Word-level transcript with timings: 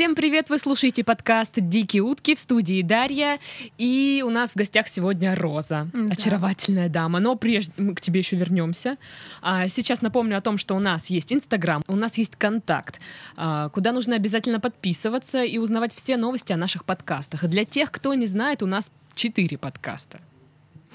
Всем 0.00 0.14
привет! 0.14 0.48
Вы 0.48 0.56
слушаете 0.56 1.04
подкаст 1.04 1.52
«Дикие 1.56 2.02
утки» 2.02 2.34
в 2.34 2.38
студии 2.38 2.80
Дарья. 2.80 3.38
И 3.76 4.24
у 4.26 4.30
нас 4.30 4.52
в 4.52 4.56
гостях 4.56 4.88
сегодня 4.88 5.36
Роза, 5.36 5.88
Да. 5.92 6.12
очаровательная 6.14 6.88
дама. 6.88 7.20
Но 7.20 7.36
прежде 7.36 7.74
мы 7.76 7.94
к 7.94 8.00
тебе 8.00 8.20
еще 8.20 8.34
вернемся. 8.36 8.96
А, 9.42 9.68
Сейчас 9.68 10.00
напомню 10.00 10.38
о 10.38 10.40
том, 10.40 10.56
что 10.56 10.74
у 10.74 10.78
нас 10.78 11.10
есть 11.10 11.34
Инстаграм, 11.34 11.82
у 11.86 11.96
нас 11.96 12.16
есть 12.16 12.36
Контакт, 12.36 12.98
а, 13.36 13.68
куда 13.68 13.92
нужно 13.92 14.16
обязательно 14.16 14.58
подписываться 14.58 15.44
и 15.44 15.58
узнавать 15.58 15.94
все 15.94 16.16
новости 16.16 16.54
о 16.54 16.56
наших 16.56 16.86
подкастах. 16.86 17.44
Для 17.44 17.66
тех, 17.66 17.92
кто 17.92 18.14
не 18.14 18.24
знает, 18.24 18.62
у 18.62 18.66
нас 18.66 18.92
четыре 19.14 19.58
подкаста. 19.58 20.18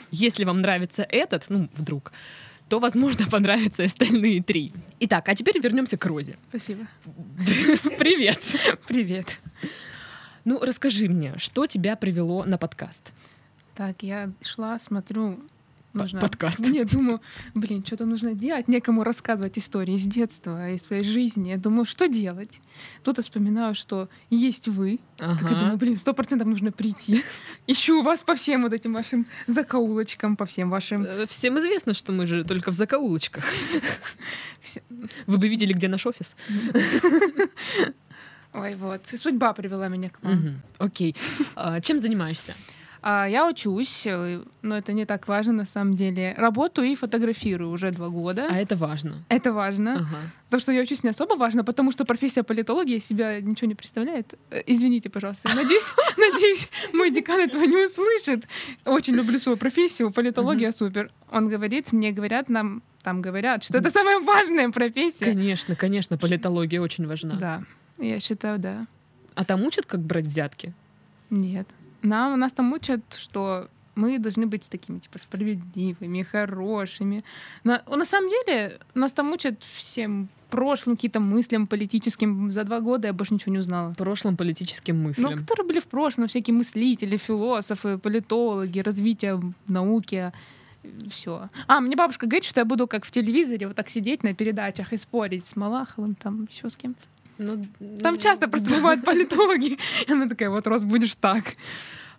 Если 0.10 0.46
вам 0.46 0.62
нравится 0.62 1.06
этот, 1.08 1.46
ну, 1.50 1.70
вдруг, 1.76 2.12
то, 2.70 2.80
возможно, 2.80 3.26
понравятся 3.32 3.84
остальные 3.84 4.44
три. 4.44 4.74
Итак, 5.00 5.28
а 5.30 5.36
теперь 5.36 5.60
вернемся 5.60 5.98
к 5.98 6.06
Розе. 6.06 6.38
Спасибо. 6.50 6.88
Привет! 7.98 8.40
Привет. 8.88 9.40
Ну, 10.44 10.60
расскажи 10.60 11.08
мне, 11.08 11.34
что 11.38 11.66
тебя 11.66 11.96
привело 11.96 12.44
на 12.46 12.58
подкаст? 12.58 13.14
Так, 13.74 14.04
я 14.04 14.32
шла, 14.42 14.80
смотрю, 14.80 15.40
нужно... 15.96 16.20
подкаст. 16.20 16.60
Не, 16.60 16.84
думаю, 16.84 17.22
блин, 17.54 17.84
что-то 17.86 18.06
нужно 18.06 18.34
делать, 18.34 18.68
некому 18.68 19.04
рассказывать 19.04 19.58
истории 19.58 19.96
из 19.96 20.06
детства, 20.06 20.72
из 20.72 20.84
своей 20.84 21.04
жизни. 21.04 21.50
Я 21.50 21.58
думаю, 21.58 21.86
что 21.86 22.08
делать? 22.08 22.62
Тут 23.04 23.18
я 23.18 23.24
вспоминаю, 23.24 23.76
что 23.76 24.10
есть 24.30 24.68
вы. 24.68 25.00
Так 25.18 25.42
я 25.42 25.56
думаю, 25.56 25.78
блин, 25.78 25.98
сто 25.98 26.14
процентов 26.14 26.48
нужно 26.48 26.72
прийти. 26.72 27.24
Ищу 27.68 28.04
вас 28.04 28.24
по 28.24 28.36
всем 28.36 28.64
вот 28.64 28.74
этим 28.74 28.94
вашим 28.94 29.26
закоулочкам, 29.48 30.36
по 30.36 30.46
всем 30.46 30.70
вашим... 30.70 31.04
Э, 31.04 31.26
Всем 31.28 31.58
известно, 31.58 31.94
что 31.94 32.12
мы 32.12 32.28
же 32.28 32.44
только 32.44 32.72
в 32.72 32.76
закоулочках. 32.76 33.44
Вы 35.28 35.38
бы 35.38 35.48
видели, 35.48 35.74
где 35.74 35.88
наш 35.88 36.06
офис? 36.06 36.36
Ой, 38.54 38.76
вот. 38.76 39.06
Судьба 39.06 39.54
привела 39.54 39.88
меня 39.90 40.10
к 40.10 40.22
вам. 40.24 40.62
Окей. 40.78 41.16
А, 41.56 41.82
Чем 41.82 42.00
занимаешься? 42.00 42.54
А, 43.08 43.28
я 43.30 43.48
учусь, 43.48 44.08
э, 44.08 44.42
но 44.64 44.78
это 44.78 44.92
не 44.92 45.06
так 45.06 45.28
важно 45.28 45.54
на 45.54 45.66
самом 45.66 45.94
деле. 45.94 46.34
Работаю 46.38 46.88
и 46.88 46.96
фотографирую 46.96 47.70
уже 47.70 47.92
два 47.92 48.10
года. 48.10 48.48
А 48.50 48.56
это 48.56 48.76
важно. 48.76 49.24
Это 49.30 49.54
важно. 49.54 49.94
Ага. 49.94 50.18
То, 50.50 50.60
что 50.60 50.72
я 50.72 50.82
учусь, 50.82 51.04
не 51.04 51.12
особо 51.12 51.36
важно, 51.36 51.64
потому 51.64 51.92
что 51.92 52.04
профессия 52.04 52.42
политологии 52.42 52.96
из 52.96 53.06
себя 53.06 53.40
ничего 53.42 53.68
не 53.68 53.76
представляет. 53.76 54.34
Э, 54.50 54.64
Извините, 54.66 55.12
пожалуйста. 55.12 55.50
Надеюсь, 55.56 55.94
надеюсь, 56.18 56.68
мой 56.94 57.12
декан 57.12 57.40
этого 57.42 57.64
не 57.66 57.86
услышит. 57.86 58.48
Очень 58.86 59.14
люблю 59.14 59.38
свою 59.38 59.58
профессию. 59.58 60.10
Политология 60.12 60.72
супер. 60.72 61.12
Он 61.32 61.48
говорит, 61.48 61.92
мне 61.92 62.12
говорят, 62.12 62.50
нам 62.50 62.82
там 63.04 63.22
говорят, 63.22 63.64
что 63.64 63.78
это 63.78 63.92
самая 63.92 64.20
важная 64.20 64.72
профессия. 64.72 65.26
Конечно, 65.26 65.76
конечно, 65.76 66.18
политология 66.18 66.82
очень 66.82 67.06
важна. 67.06 67.36
Да, 67.36 67.64
я 68.00 68.20
считаю, 68.20 68.58
да. 68.58 68.88
А 69.36 69.46
там 69.46 69.62
учат, 69.64 69.86
как 69.86 70.00
брать 70.00 70.26
взятки? 70.26 70.74
Нет. 71.30 71.68
Нам, 72.06 72.40
нас 72.40 72.54
там 72.54 72.74
учат, 72.74 73.02
что 73.18 73.68
мы 73.96 74.20
должны 74.20 74.46
быть 74.46 74.70
такими, 74.70 75.00
типа, 75.00 75.18
справедливыми, 75.20 76.24
хорошими. 76.24 77.24
На, 77.64 77.82
на 77.88 78.06
самом 78.06 78.30
деле, 78.30 78.78
нас 78.94 79.14
там 79.14 79.32
учат 79.32 79.64
всем 79.64 80.28
прошлым 80.50 80.96
каким-то 80.96 81.20
мыслям 81.20 81.68
политическим. 81.68 82.52
За 82.52 82.64
два 82.64 82.80
года 82.80 83.08
я 83.08 83.14
больше 83.14 83.34
ничего 83.34 83.54
не 83.54 83.60
узнала. 83.60 83.94
Прошлым 83.94 84.38
политическим 84.38 85.02
Ну, 85.02 85.08
мыслям. 85.10 85.38
которые 85.38 85.66
были 85.68 85.80
в 85.80 85.86
прошлом, 85.88 86.28
всякие 86.28 86.54
мыслители, 86.54 87.18
философы, 87.18 87.98
политологи, 87.98 88.80
развитие 88.80 89.42
науки, 89.68 90.32
все. 91.10 91.50
А, 91.68 91.80
мне 91.80 91.96
бабушка 91.96 92.28
говорит, 92.28 92.44
что 92.46 92.60
я 92.62 92.66
буду 92.66 92.88
как 92.88 93.06
в 93.06 93.12
телевизоре 93.12 93.68
вот 93.68 93.76
так 93.76 93.90
сидеть 93.90 94.24
на 94.24 94.34
передачах 94.34 94.94
и 94.94 94.98
спорить 94.98 95.46
с 95.46 95.56
Малаховым, 95.56 96.16
там 96.16 96.48
еще 96.52 96.70
с 96.70 96.78
кем 96.78 96.96
Ну, 97.38 97.64
Там 98.02 98.14
ну, 98.14 98.18
часто 98.18 98.48
просто 98.48 98.70
бывают 98.70 99.04
политологи. 99.06 99.78
И 100.08 100.12
она 100.12 100.28
такая, 100.28 100.50
вот, 100.50 100.68
Рос, 100.68 100.84
будешь 100.84 101.16
так. 101.16 101.56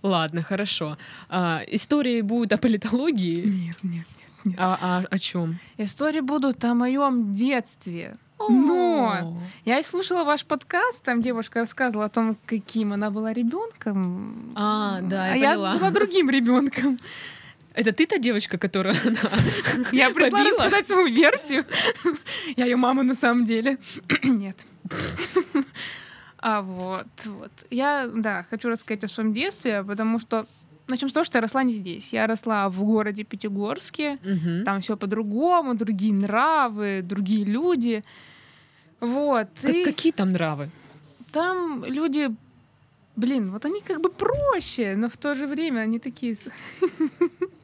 Ладно, 0.02 0.42
хорошо. 0.42 0.96
А, 1.28 1.62
истории 1.66 2.20
будут 2.20 2.52
о 2.52 2.58
политологии. 2.58 3.46
Нет, 3.46 3.76
нет, 3.82 4.06
нет. 4.44 4.56
А, 4.58 4.78
а 4.80 5.04
о 5.10 5.18
чем? 5.18 5.58
Истории 5.78 6.20
будут 6.20 6.64
о 6.64 6.74
моем 6.74 7.34
детстве. 7.34 8.16
Но 8.48 9.40
я 9.64 9.78
и 9.78 9.82
слушала 9.82 10.24
ваш 10.24 10.44
подкаст, 10.44 11.02
там 11.04 11.22
девушка 11.22 11.60
рассказывала 11.60 12.06
о 12.06 12.08
том, 12.10 12.36
каким 12.44 12.92
она 12.92 13.10
была 13.10 13.32
ребенком. 13.32 14.52
А, 14.54 15.00
да, 15.00 15.28
я 15.28 15.32
а 15.32 15.36
я 15.36 15.50
поняла. 15.52 15.76
была 15.76 15.90
другим 15.90 16.30
ребенком. 16.30 16.98
Это 17.76 17.92
ты 17.92 18.06
та 18.06 18.18
девочка, 18.18 18.56
которая... 18.58 18.94
Я 19.92 20.10
пришла 20.10 20.38
Побила? 20.38 20.56
рассказать 20.64 20.86
свою 20.86 21.08
версию. 21.08 21.64
Я 22.56 22.64
ее 22.64 22.76
мама 22.76 23.02
на 23.02 23.14
самом 23.14 23.44
деле. 23.44 23.76
Нет. 24.22 24.56
А 26.38 26.62
вот, 26.62 27.06
вот. 27.26 27.50
Я, 27.70 28.08
да, 28.14 28.46
хочу 28.50 28.68
рассказать 28.68 29.04
о 29.04 29.08
своем 29.08 29.32
детстве, 29.32 29.82
потому 29.84 30.18
что 30.18 30.46
начнем 30.88 31.08
с 31.08 31.12
того, 31.12 31.24
что 31.24 31.38
я 31.38 31.42
росла 31.42 31.62
не 31.64 31.72
здесь. 31.72 32.12
Я 32.12 32.26
росла 32.26 32.68
в 32.70 32.82
городе 32.82 33.24
Пятигорске. 33.24 34.18
Мгм. 34.24 34.64
Там 34.64 34.80
все 34.80 34.96
по-другому, 34.96 35.74
другие 35.74 36.14
нравы, 36.14 37.00
другие 37.02 37.44
люди. 37.44 38.02
Вот. 39.00 39.48
Как- 39.60 39.74
и 39.74 39.84
Какие 39.84 40.12
там 40.12 40.32
нравы? 40.32 40.70
там 41.32 41.84
люди, 41.84 42.28
блин, 43.16 43.50
вот 43.50 43.66
они 43.66 43.82
как 43.82 44.00
бы 44.00 44.08
проще, 44.08 44.94
но 44.96 45.08
в 45.10 45.16
то 45.18 45.34
же 45.34 45.46
время 45.46 45.80
они 45.80 45.98
такие... 45.98 46.34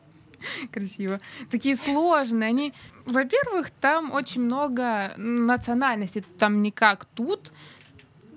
Красиво. 0.72 1.20
Такие 1.50 1.76
сложные. 1.76 2.48
Они, 2.48 2.72
во-первых, 3.04 3.70
там 3.70 4.12
очень 4.12 4.42
много 4.42 5.12
национальностей. 5.16 6.24
Там 6.38 6.62
не 6.62 6.70
как 6.70 7.04
тут. 7.04 7.52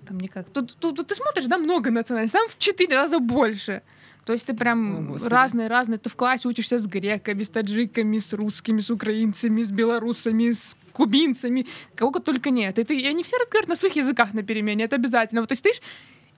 Там 0.08 0.20
не 0.20 0.28
как. 0.28 0.50
Тут, 0.50 0.76
тут, 0.80 0.98
тут 0.98 1.08
ты 1.08 1.16
смотришь, 1.16 1.46
да, 1.46 1.58
много 1.58 1.92
национальностей. 1.92 2.40
Там 2.40 2.50
в 2.50 2.58
четыре 2.58 2.96
раза 2.96 3.20
больше. 3.20 3.82
То 4.26 4.34
есть 4.34 4.48
ты 4.48 4.56
прям 4.56 5.16
разные-разные. 5.18 6.00
Ты 6.00 6.10
в 6.10 6.16
классе 6.16 6.48
учишься 6.48 6.80
с 6.80 6.88
греками, 6.88 7.44
с 7.44 7.50
таджиками, 7.50 8.18
с 8.18 8.34
русскими, 8.34 8.82
с 8.82 8.90
украинцами, 8.90 9.62
с 9.62 9.72
белорусами, 9.72 10.52
с 10.52 10.76
кубинцами. 10.94 11.68
Кого 11.96 12.12
только 12.12 12.50
нет. 12.50 12.80
И, 12.80 12.84
ты, 12.84 13.00
и 13.00 13.06
они 13.06 13.22
все 13.22 13.38
разговаривают 13.38 13.70
на 13.70 13.76
своих 13.76 13.96
языках 13.96 14.34
на 14.34 14.42
перемене. 14.42 14.86
Это 14.86 14.96
обязательно. 14.96 15.42
Вот 15.42 15.50
ты 15.50 15.56
стоишь, 15.56 15.80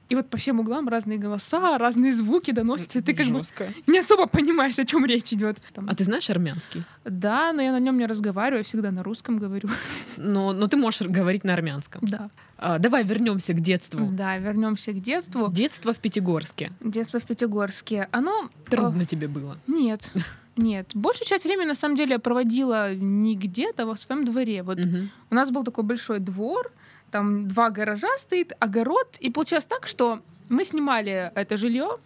и 0.09 0.15
вот 0.15 0.29
по 0.29 0.37
всем 0.37 0.59
углам 0.59 0.87
разные 0.87 1.17
голоса, 1.17 1.77
разные 1.77 2.13
звуки 2.13 2.51
доносятся, 2.51 2.99
и 2.99 3.01
ты 3.01 3.13
как 3.13 3.27
бы 3.27 3.39
Жестко. 3.39 3.67
не 3.87 3.99
особо 3.99 4.27
понимаешь, 4.27 4.79
о 4.79 4.85
чем 4.85 5.05
речь 5.05 5.33
идет. 5.33 5.57
А 5.75 5.95
ты 5.95 6.03
знаешь 6.03 6.29
армянский? 6.29 6.83
Да, 7.03 7.51
но 7.53 7.61
я 7.61 7.71
на 7.71 7.79
нем 7.79 7.97
не 7.97 8.05
разговариваю, 8.05 8.59
я 8.59 8.63
всегда 8.63 8.91
на 8.91 9.03
русском 9.03 9.37
говорю. 9.37 9.69
Но, 10.17 10.53
но 10.53 10.67
ты 10.67 10.77
можешь 10.77 11.01
говорить 11.01 11.43
на 11.43 11.53
армянском. 11.53 12.01
Да. 12.03 12.29
А, 12.57 12.79
давай 12.79 13.03
вернемся 13.03 13.53
к 13.53 13.59
детству. 13.59 14.07
Да, 14.11 14.37
вернемся 14.37 14.91
к 14.91 14.99
детству. 15.01 15.49
Детство 15.51 15.93
в 15.93 15.97
Пятигорске. 15.99 16.71
Детство 16.81 17.19
в 17.19 17.23
Пятигорске. 17.23 18.07
Оно... 18.11 18.49
Трудно 18.69 19.05
тебе 19.05 19.27
было. 19.27 19.57
э, 19.67 19.71
Нет. 19.71 20.11
Нет. 20.57 20.89
Большую 20.95 21.27
часть 21.27 21.45
времени, 21.45 21.67
на 21.67 21.75
самом 21.75 21.95
деле, 21.95 22.13
я 22.13 22.19
проводила 22.19 22.95
не 22.95 23.35
где-то, 23.35 23.83
а 23.83 23.85
во 23.85 23.95
своем 23.95 24.25
дворе. 24.25 24.63
Вот 24.63 24.79
Мгм. 24.79 25.11
у 25.29 25.35
нас 25.35 25.51
был 25.51 25.63
такой 25.63 25.83
большой 25.83 26.19
двор, 26.19 26.71
там 27.17 27.47
два 27.47 27.71
гаража 27.71 28.15
стоит, 28.17 28.53
огород, 28.59 29.17
и 29.19 29.31
получилось 29.31 29.65
так, 29.65 29.87
что 29.87 30.21
мы 30.49 30.65
снимали 30.65 31.31
это 31.33 31.57
жилье, 31.57 31.97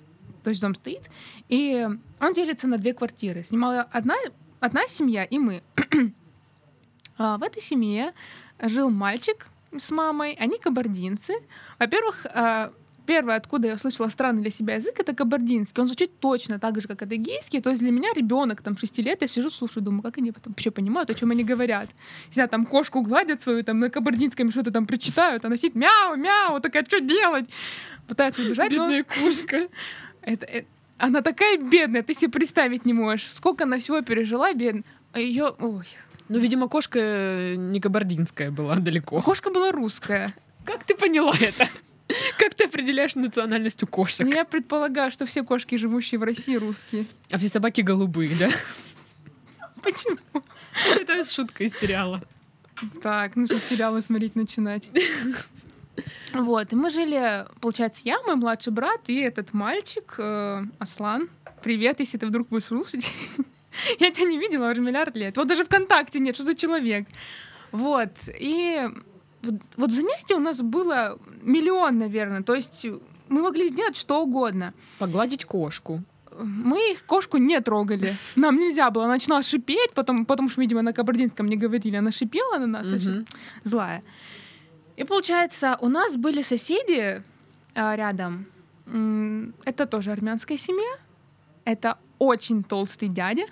то 0.41 0.49
есть 0.49 0.61
дом 0.61 0.73
стоит, 0.73 1.09
и 1.49 1.85
он 2.21 2.33
делится 2.33 2.67
на 2.67 2.77
две 2.77 2.93
квартиры. 2.93 3.43
Снимала 3.43 3.81
одна, 3.91 4.15
одна 4.61 4.87
семья 4.87 5.25
и 5.25 5.37
мы. 5.37 5.63
А 7.17 7.37
в 7.37 7.43
этой 7.43 7.61
семье 7.61 8.13
жил 8.59 8.89
мальчик 8.89 9.47
с 9.77 9.91
мамой, 9.91 10.35
они 10.39 10.57
кабардинцы. 10.57 11.33
Во-первых, 11.77 12.25
а, 12.25 12.71
первое, 13.05 13.35
откуда 13.35 13.67
я 13.67 13.75
услышала 13.75 14.07
странный 14.09 14.41
для 14.41 14.51
себя 14.51 14.75
язык, 14.75 14.99
это 14.99 15.13
кабардинский. 15.13 15.81
Он 15.81 15.87
звучит 15.87 16.19
точно 16.19 16.59
так 16.59 16.79
же, 16.81 16.87
как 16.87 17.01
адыгейский. 17.01 17.61
То 17.61 17.69
есть 17.69 17.81
для 17.81 17.91
меня 17.91 18.09
ребенок 18.15 18.61
там 18.61 18.77
6 18.77 18.99
лет, 18.99 19.21
я 19.21 19.27
сижу, 19.27 19.49
слушаю, 19.49 19.83
думаю, 19.83 20.01
как 20.01 20.17
они 20.17 20.31
потом 20.31 20.53
вообще 20.53 20.71
понимают, 20.71 21.09
о 21.09 21.13
чем 21.13 21.31
они 21.31 21.43
говорят. 21.43 21.89
Сидят 22.29 22.51
там 22.51 22.65
кошку 22.65 23.01
гладят 23.01 23.41
свою, 23.41 23.63
там 23.63 23.79
на 23.79 23.89
кабардинском 23.89 24.51
что-то 24.51 24.71
там 24.71 24.85
прочитают, 24.85 25.45
она 25.45 25.57
сидит 25.57 25.75
мяу, 25.75 26.15
мяу, 26.15 26.59
такая, 26.61 26.85
что 26.85 26.99
делать? 26.99 27.45
Пытается 28.07 28.41
убежать, 28.41 28.71
но 28.71 28.87
Бедная 28.89 29.03
кошка. 29.03 29.67
это, 30.21 30.45
э, 30.45 30.63
она 30.97 31.21
такая 31.21 31.57
бедная, 31.57 32.03
ты 32.03 32.13
себе 32.13 32.31
представить 32.31 32.85
не 32.85 32.93
можешь. 32.93 33.31
Сколько 33.31 33.63
она 33.63 33.77
всего 33.79 34.01
пережила, 34.01 34.53
бедная. 34.53 34.83
Ее, 35.15 35.53
ой, 35.59 35.87
Ну, 36.29 36.39
видимо, 36.39 36.67
кошка 36.69 36.99
э, 36.99 37.55
не 37.55 37.79
кабардинская 37.81 38.51
была 38.51 38.75
далеко. 38.75 39.21
кошка 39.21 39.49
была 39.49 39.71
русская. 39.71 40.31
Как 40.65 40.83
ты 40.83 40.95
поняла 40.95 41.33
это? 41.39 41.67
Как 42.37 42.53
ты 42.53 42.65
определяешь 42.65 43.15
национальность 43.15 43.81
у 43.83 43.87
кошек? 43.87 44.25
Но 44.25 44.33
я 44.33 44.45
предполагаю, 44.45 45.11
что 45.11 45.25
все 45.25 45.43
кошки, 45.43 45.75
живущие 45.75 46.19
в 46.19 46.23
России, 46.23 46.55
русские. 46.55 47.05
А 47.31 47.37
все 47.37 47.47
собаки 47.47 47.81
голубые, 47.81 48.35
да? 48.35 48.49
Почему? 49.83 50.17
Это 50.85 51.23
шутка 51.23 51.63
из 51.63 51.77
сериала. 51.77 52.21
Так, 53.01 53.35
нужно 53.35 53.59
сериалы 53.59 54.01
смотреть 54.01 54.35
начинать. 54.35 54.89
Вот, 56.33 56.71
и 56.71 56.75
мы 56.77 56.89
жили, 56.89 57.45
получается, 57.59 58.03
я, 58.05 58.21
мой 58.21 58.35
младший 58.35 58.71
брат 58.71 59.01
и 59.07 59.19
этот 59.19 59.53
мальчик, 59.53 60.15
э, 60.17 60.63
Аслан. 60.79 61.29
Привет, 61.61 61.99
если 61.99 62.17
ты 62.17 62.25
вдруг 62.25 62.47
будешь 62.47 62.63
слушать. 62.63 63.11
Я 63.99 64.09
тебя 64.11 64.25
не 64.25 64.39
видела 64.39 64.71
уже 64.71 64.79
миллиард 64.79 65.17
лет. 65.17 65.35
Вот 65.35 65.47
даже 65.47 65.65
ВКонтакте 65.65 66.19
нет, 66.19 66.35
что 66.35 66.45
за 66.45 66.55
человек. 66.55 67.05
Вот, 67.73 68.11
и 68.39 68.87
вот, 69.77 69.91
занятий 69.91 70.35
у 70.35 70.39
нас 70.39 70.61
было 70.61 71.17
миллион, 71.41 71.99
наверное. 71.99 72.43
То 72.43 72.55
есть 72.55 72.85
мы 73.29 73.41
могли 73.41 73.67
сделать 73.69 73.97
что 73.97 74.21
угодно. 74.23 74.73
Погладить 74.99 75.45
кошку. 75.45 76.03
Мы 76.39 76.91
их 76.91 77.05
кошку 77.05 77.37
не 77.37 77.59
трогали. 77.61 78.15
Нам 78.35 78.55
нельзя 78.55 78.89
было. 78.89 79.03
Она 79.05 79.13
начинала 79.13 79.43
шипеть, 79.43 79.93
потом, 79.93 80.25
потому 80.25 80.49
что, 80.49 80.61
видимо, 80.61 80.81
на 80.81 80.93
кабардинском 80.93 81.47
не 81.47 81.57
говорили. 81.57 81.97
Она 81.97 82.11
шипела 82.11 82.57
на 82.57 82.67
нас, 82.67 82.91
Мгм. 82.91 83.25
злая. 83.63 84.01
И 84.97 85.03
получается, 85.03 85.77
у 85.81 85.89
нас 85.89 86.15
были 86.15 86.41
соседи 86.41 87.21
а, 87.75 87.95
рядом. 87.95 88.45
Это 89.65 89.85
тоже 89.85 90.11
армянская 90.11 90.57
семья. 90.57 90.97
Это 91.65 91.97
очень 92.19 92.63
толстый 92.63 93.07
дядя, 93.09 93.45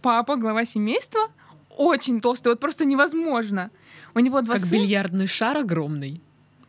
папа, 0.00 0.36
глава 0.36 0.64
семейства. 0.64 1.20
Очень 1.78 2.20
толстый, 2.20 2.48
вот 2.48 2.60
просто 2.60 2.84
невозможно. 2.84 3.70
У 4.14 4.18
него 4.20 4.40
два 4.42 4.54
Как 4.54 4.64
сына, 4.64 4.80
бильярдный 4.82 5.26
шар 5.26 5.56
огромный. 5.58 6.20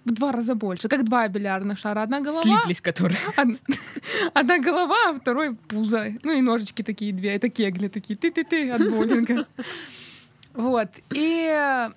в 0.05 0.11
два 0.11 0.31
раза 0.31 0.55
больше, 0.55 0.87
как 0.87 1.03
два 1.05 1.27
бильярдных 1.27 1.77
шара. 1.77 2.01
Одна 2.03 2.19
голова, 2.21 2.41
Слиплись 2.43 2.81
которые. 2.81 3.17
Од- 3.37 3.59
Одна 4.33 4.59
голова, 4.59 5.09
а 5.09 5.13
второй 5.19 5.55
пузо. 5.55 6.11
Ну 6.23 6.31
и 6.33 6.41
ножички 6.41 6.83
такие 6.83 7.13
две. 7.13 7.29
Это 7.35 7.49
кегли 7.49 7.87
такие. 7.89 8.15
Ты-ты-ты 8.17 8.71
от 8.71 8.81
боулинга. 8.89 9.45
Вот. 10.53 10.89
И 11.15 11.89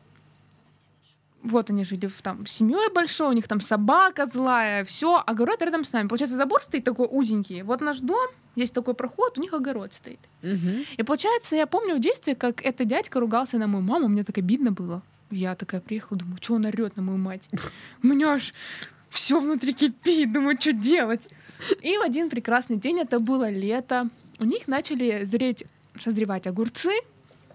вот 1.42 1.70
они 1.70 1.84
жили 1.84 2.06
в 2.06 2.22
там 2.22 2.46
семьей 2.46 2.90
большой, 2.92 3.28
у 3.28 3.32
них 3.32 3.46
там 3.46 3.60
собака 3.60 4.26
злая, 4.26 4.82
все, 4.84 5.22
огород 5.26 5.62
рядом 5.62 5.84
с 5.84 5.92
нами. 5.92 6.08
Получается, 6.08 6.36
забор 6.36 6.62
стоит 6.62 6.82
такой 6.84 7.06
узенький. 7.10 7.62
Вот 7.62 7.80
наш 7.82 8.00
дом, 8.00 8.26
есть 8.56 8.74
такой 8.74 8.94
проход, 8.94 9.38
у 9.38 9.42
них 9.42 9.52
огород 9.52 9.92
стоит. 9.92 10.18
Мгм. 10.42 10.84
И 10.96 11.02
получается, 11.02 11.54
я 11.54 11.66
помню 11.66 11.96
в 11.96 12.00
детстве, 12.00 12.34
как 12.34 12.64
этот 12.64 12.88
дядька 12.88 13.20
ругался 13.20 13.58
на 13.58 13.66
мою 13.66 13.84
маму, 13.84 14.08
мне 14.08 14.24
так 14.24 14.38
обидно 14.38 14.72
было. 14.72 15.02
Я 15.30 15.54
такая 15.54 15.80
приехала, 15.80 16.18
думаю, 16.18 16.38
что 16.40 16.54
он 16.54 16.66
орет 16.66 16.96
на 16.96 17.02
мою 17.02 17.18
мать? 17.18 17.48
У 18.02 18.06
меня 18.06 18.34
аж 18.34 18.54
все 19.10 19.40
внутри 19.40 19.72
кипит, 19.72 20.32
думаю, 20.32 20.60
что 20.60 20.72
делать? 20.72 21.28
И 21.82 21.96
в 21.96 22.02
один 22.02 22.28
прекрасный 22.28 22.76
день, 22.76 23.00
это 23.00 23.18
было 23.18 23.50
лето, 23.50 24.08
у 24.38 24.44
них 24.44 24.68
начали 24.68 25.24
зреть, 25.24 25.64
созревать 25.98 26.46
огурцы, 26.46 26.92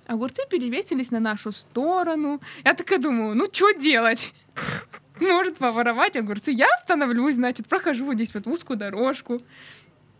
огурцы 0.07 0.41
перевесились 0.49 1.11
на 1.11 1.19
нашу 1.19 1.51
сторону. 1.51 2.41
Я 2.63 2.73
такая 2.73 2.99
думаю, 2.99 3.35
ну 3.35 3.47
что 3.51 3.71
делать? 3.71 4.33
Может 5.19 5.57
поворовать 5.57 6.17
огурцы. 6.17 6.51
Я 6.51 6.67
становлюсь, 6.83 7.35
значит, 7.35 7.67
прохожу 7.67 8.11
здесь 8.13 8.33
вот 8.33 8.47
узкую 8.47 8.77
дорожку. 8.77 9.41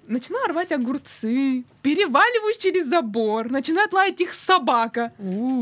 Начинаю 0.08 0.48
рвать 0.48 0.72
огурцы, 0.72 1.64
переваливаюсь 1.82 2.58
через 2.58 2.88
забор, 2.88 3.50
начинает 3.50 3.94
лаять 3.94 4.22
их 4.22 4.34
собака. 4.34 5.14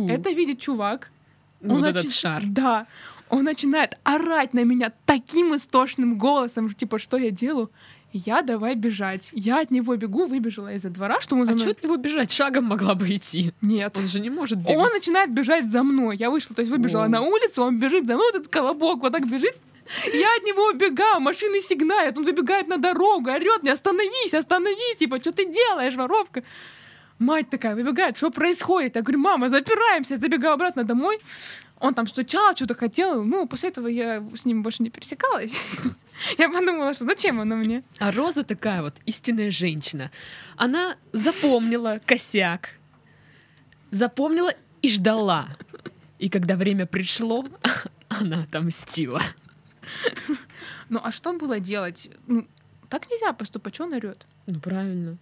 Это 0.09 0.31
видит 0.31 0.59
чувак. 0.59 1.11
Ну, 1.61 1.75
вот 1.77 1.85
этот 1.85 2.05
начи- 2.05 2.13
шар. 2.19 2.41
Да. 2.45 2.87
Он 3.29 3.43
начинает 3.43 3.97
орать 4.03 4.53
на 4.53 4.63
меня 4.63 4.91
таким 5.05 5.55
истошным 5.55 6.17
голосом, 6.17 6.73
типа, 6.73 6.97
что 6.99 7.17
я 7.17 7.29
делаю? 7.29 7.69
Я 8.11 8.41
давай 8.41 8.73
бежать. 8.73 9.29
Я 9.33 9.59
от 9.59 9.69
него 9.69 9.95
бегу, 9.95 10.25
выбежала 10.25 10.73
из-за 10.73 10.89
двора, 10.89 11.21
что 11.21 11.35
он 11.35 11.45
за 11.45 11.51
А 11.51 11.55
мной... 11.55 11.61
что 11.61 11.71
от 11.71 11.83
него 11.83 11.95
бежать? 11.97 12.31
Шагом 12.31 12.65
могла 12.65 12.95
бы 12.95 13.07
идти. 13.15 13.53
Нет. 13.61 13.95
Он 13.97 14.07
же 14.07 14.19
не 14.19 14.31
может 14.31 14.57
бегать. 14.57 14.77
Он 14.77 14.89
начинает 14.91 15.31
бежать 15.31 15.69
за 15.69 15.83
мной. 15.83 16.17
Я 16.17 16.31
вышла, 16.31 16.55
то 16.55 16.61
есть 16.61 16.71
выбежала 16.71 17.05
О. 17.05 17.07
на 17.07 17.21
улицу, 17.21 17.61
он 17.61 17.77
бежит 17.77 18.07
за 18.07 18.15
мной, 18.15 18.29
этот 18.29 18.47
колобок 18.47 19.01
вот 19.01 19.11
так 19.11 19.29
бежит. 19.29 19.55
Я 20.13 20.35
от 20.37 20.43
него 20.43 20.67
убегаю, 20.67 21.19
машины 21.19 21.61
сигналят, 21.61 22.17
он 22.17 22.23
выбегает 22.23 22.67
на 22.67 22.77
дорогу, 22.77 23.29
орет 23.29 23.63
мне, 23.63 23.73
остановись, 23.73 24.33
остановись, 24.33 24.97
типа, 24.97 25.19
что 25.19 25.31
ты 25.31 25.45
делаешь, 25.45 25.95
воровка? 25.95 26.43
Мать 27.19 27.49
такая 27.49 27.75
выбегает, 27.75 28.17
что 28.17 28.31
происходит? 28.31 28.95
Я 28.95 29.01
говорю, 29.01 29.19
мама, 29.19 29.49
запираемся, 29.49 30.13
я 30.13 30.19
забегаю 30.19 30.53
обратно 30.53 30.85
домой. 30.85 31.19
Он 31.79 31.93
там 31.93 32.07
стучал, 32.07 32.55
что-то 32.55 32.75
хотел. 32.75 33.23
Ну, 33.23 33.45
после 33.45 33.69
этого 33.69 33.87
я 33.87 34.23
с 34.35 34.45
ним 34.45 34.63
больше 34.63 34.83
не 34.83 34.89
пересекалась. 34.89 35.51
Я 36.37 36.49
подумала, 36.49 36.93
что 36.93 37.05
зачем 37.05 37.39
оно 37.39 37.55
мне? 37.55 37.81
А 37.97 38.11
Роза 38.11 38.43
такая 38.43 38.81
вот 38.81 38.95
истинная 39.05 39.51
женщина. 39.51 40.11
Она 40.57 40.97
запомнила 41.13 42.01
косяк, 42.05 42.71
запомнила 43.91 44.53
и 44.81 44.89
ждала. 44.89 45.47
И 46.17 46.27
когда 46.27 46.57
время 46.57 46.85
пришло, 46.85 47.45
она 48.09 48.43
отомстила. 48.43 49.21
Ну, 50.89 50.99
а 51.03 51.11
что 51.11 51.33
было 51.33 51.59
делать? 51.59 52.09
Ну, 52.25 52.47
так 52.89 53.07
нельзя 53.11 53.31
поступать, 53.33 53.75
что 53.75 53.83
он 53.83 53.93
орет? 53.93 54.25
Ну, 54.47 54.59
правильно. 54.59 55.17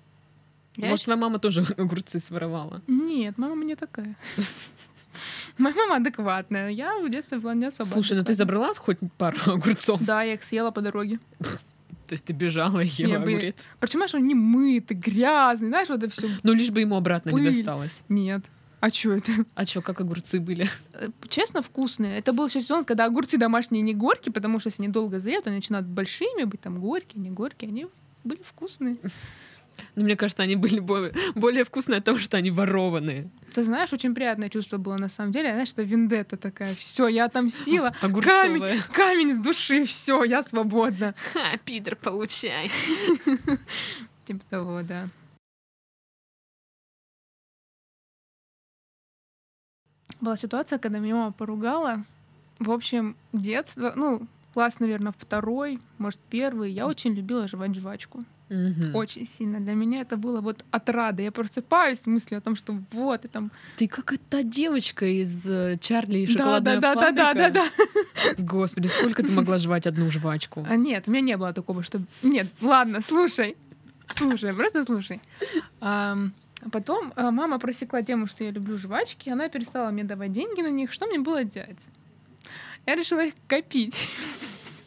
Я 0.77 0.89
Может, 0.89 1.05
твоя 1.05 1.19
мама 1.19 1.39
тоже 1.39 1.65
огурцы 1.77 2.19
своровала? 2.19 2.81
Нет, 2.87 3.37
мама 3.37 3.65
не 3.65 3.75
такая. 3.75 4.15
Моя 5.57 5.75
мама 5.75 5.95
адекватная. 5.95 6.69
Я 6.69 6.99
в 6.99 7.09
детстве 7.09 7.39
была 7.39 7.55
не 7.55 7.65
особо 7.65 7.89
Слушай, 7.89 8.17
ну 8.17 8.23
ты 8.23 8.33
забрала 8.33 8.71
хоть 8.75 8.99
пару 9.17 9.37
огурцов? 9.53 9.99
Да, 10.03 10.21
я 10.21 10.33
их 10.35 10.43
съела 10.43 10.71
по 10.71 10.81
дороге. 10.81 11.19
То 11.39 12.13
есть 12.13 12.25
ты 12.25 12.33
бежала 12.33 12.79
и 12.79 12.87
ела 12.87 13.19
бы- 13.19 13.31
огурец? 13.33 13.55
Причем, 13.79 13.99
знаешь, 13.99 14.13
он 14.15 14.27
не 14.27 14.35
мытый, 14.35 14.95
грязный, 14.95 15.69
знаешь, 15.69 15.89
вот 15.89 16.03
это 16.03 16.09
все. 16.13 16.29
Ну, 16.43 16.53
лишь 16.53 16.69
бы 16.69 16.81
ему 16.81 16.95
обратно 16.95 17.31
не 17.31 17.49
досталось. 17.49 18.01
Нет. 18.07 18.43
А 18.79 18.91
что 18.91 19.13
это? 19.13 19.31
А 19.55 19.65
чё, 19.65 19.81
как 19.81 19.99
огурцы 20.01 20.39
были? 20.39 20.69
Э, 20.93 21.09
Честно, 21.29 21.63
вкусные. 21.63 22.19
Это 22.19 22.31
был 22.31 22.45
еще 22.47 22.61
сезон, 22.61 22.85
когда 22.85 23.05
огурцы 23.05 23.39
домашние 23.39 23.81
не 23.81 23.95
горькие, 23.95 24.31
потому 24.31 24.59
что 24.59 24.67
если 24.67 24.83
они 24.83 24.91
долго 24.91 25.17
зреют, 25.19 25.47
они 25.47 25.55
начинают 25.55 25.87
большими 25.87 26.43
быть, 26.43 26.61
там 26.61 26.79
горькие, 26.79 27.23
не 27.23 27.31
горькие. 27.31 27.69
Они 27.69 27.87
были 28.23 28.43
вкусные. 28.43 28.97
Ну, 29.95 30.03
мне 30.03 30.15
кажется, 30.15 30.43
они 30.43 30.55
были 30.55 30.79
более, 30.79 31.13
более 31.35 31.63
вкусные 31.63 31.99
от 31.99 32.05
того, 32.05 32.17
что 32.17 32.37
они 32.37 32.51
ворованные. 32.51 33.29
Ты 33.53 33.63
знаешь, 33.63 33.91
очень 33.91 34.13
приятное 34.13 34.49
чувство 34.49 34.77
было 34.77 34.97
на 34.97 35.09
самом 35.09 35.31
деле. 35.31 35.51
Знаешь, 35.51 35.71
это 35.73 35.83
вендетта 35.83 36.37
такая. 36.37 36.75
Все, 36.75 37.07
я 37.07 37.25
отомстила. 37.25 37.91
Огурцовые. 38.01 38.81
Камень 38.93 39.33
с 39.33 39.39
души, 39.39 39.85
все, 39.85 40.23
я 40.23 40.43
свободна. 40.43 41.15
Ха, 41.33 41.57
пидор, 41.65 41.95
получай. 41.95 42.69
Типа 44.25 44.45
того, 44.49 44.81
да. 44.83 45.09
Была 50.19 50.35
ситуация, 50.35 50.79
когда 50.79 50.99
меня 50.99 51.15
мама 51.15 51.31
поругала. 51.31 52.03
В 52.59 52.71
общем, 52.71 53.15
детство, 53.33 53.93
ну, 53.95 54.27
класс, 54.53 54.79
наверное, 54.79 55.13
второй, 55.17 55.79
может, 55.99 56.19
первый. 56.29 56.71
Я 56.71 56.87
очень 56.87 57.13
любила 57.13 57.47
жевать 57.47 57.75
жвачку. 57.75 58.23
Мгм. 58.49 58.95
Очень 58.95 59.25
сильно. 59.25 59.59
Для 59.59 59.73
меня 59.73 60.01
это 60.01 60.15
было 60.15 60.39
вот 60.39 60.63
отрада. 60.71 61.21
Я 61.21 61.31
просыпаюсь 61.31 61.99
с 61.99 62.07
мыслью 62.07 62.37
о 62.37 62.41
том, 62.41 62.55
что 62.55 62.77
вот, 62.91 63.25
и 63.25 63.27
там... 63.27 63.51
Ты 63.75 63.87
как 63.87 64.13
та 64.29 64.41
девочка 64.41 65.05
из 65.05 65.45
э, 65.49 65.77
Чарли 65.81 66.19
и 66.19 66.27
Да, 66.27 66.33
шоколадная 66.33 66.79
да, 66.79 66.95
да, 66.95 67.11
да, 67.11 67.11
да, 67.11 67.33
да, 67.33 67.61
фабрика. 67.63 67.71
да. 68.37 68.43
Господи, 68.43 68.87
сколько 68.87 69.23
ты 69.23 69.31
могла 69.31 69.57
жевать 69.57 69.85
одну 69.85 70.09
жвачку? 70.09 70.65
А, 70.67 70.77
нет, 70.77 71.03
у 71.07 71.11
меня 71.11 71.21
не 71.21 71.37
было 71.37 71.51
такого, 71.51 71.83
что... 71.83 72.01
Нет, 72.23 72.47
ладно, 72.61 73.01
слушай. 73.01 73.57
Слушай, 74.15 74.53
просто 74.53 74.83
слушай. 74.83 75.19
Ам, 75.81 76.33
потом 76.71 77.11
а, 77.17 77.31
мама 77.31 77.59
просекла 77.59 78.01
тему, 78.01 78.27
что 78.27 78.45
я 78.45 78.51
люблю 78.51 78.77
жвачки, 78.77 79.29
она 79.29 79.49
перестала 79.49 79.91
мне 79.91 80.05
давать 80.05 80.31
деньги 80.31 80.61
на 80.61 80.69
них. 80.69 80.93
Что 80.93 81.05
мне 81.07 81.19
было 81.19 81.43
делать? 81.43 81.89
Я 82.85 82.95
решила 82.95 83.25
их 83.25 83.33
копить. 83.47 84.09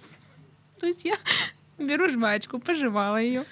То 0.80 0.86
есть 0.86 1.04
я 1.04 1.16
беру 1.86 2.08
жвачку, 2.08 2.58
пожевала 2.58 3.16
ее, 3.16 3.44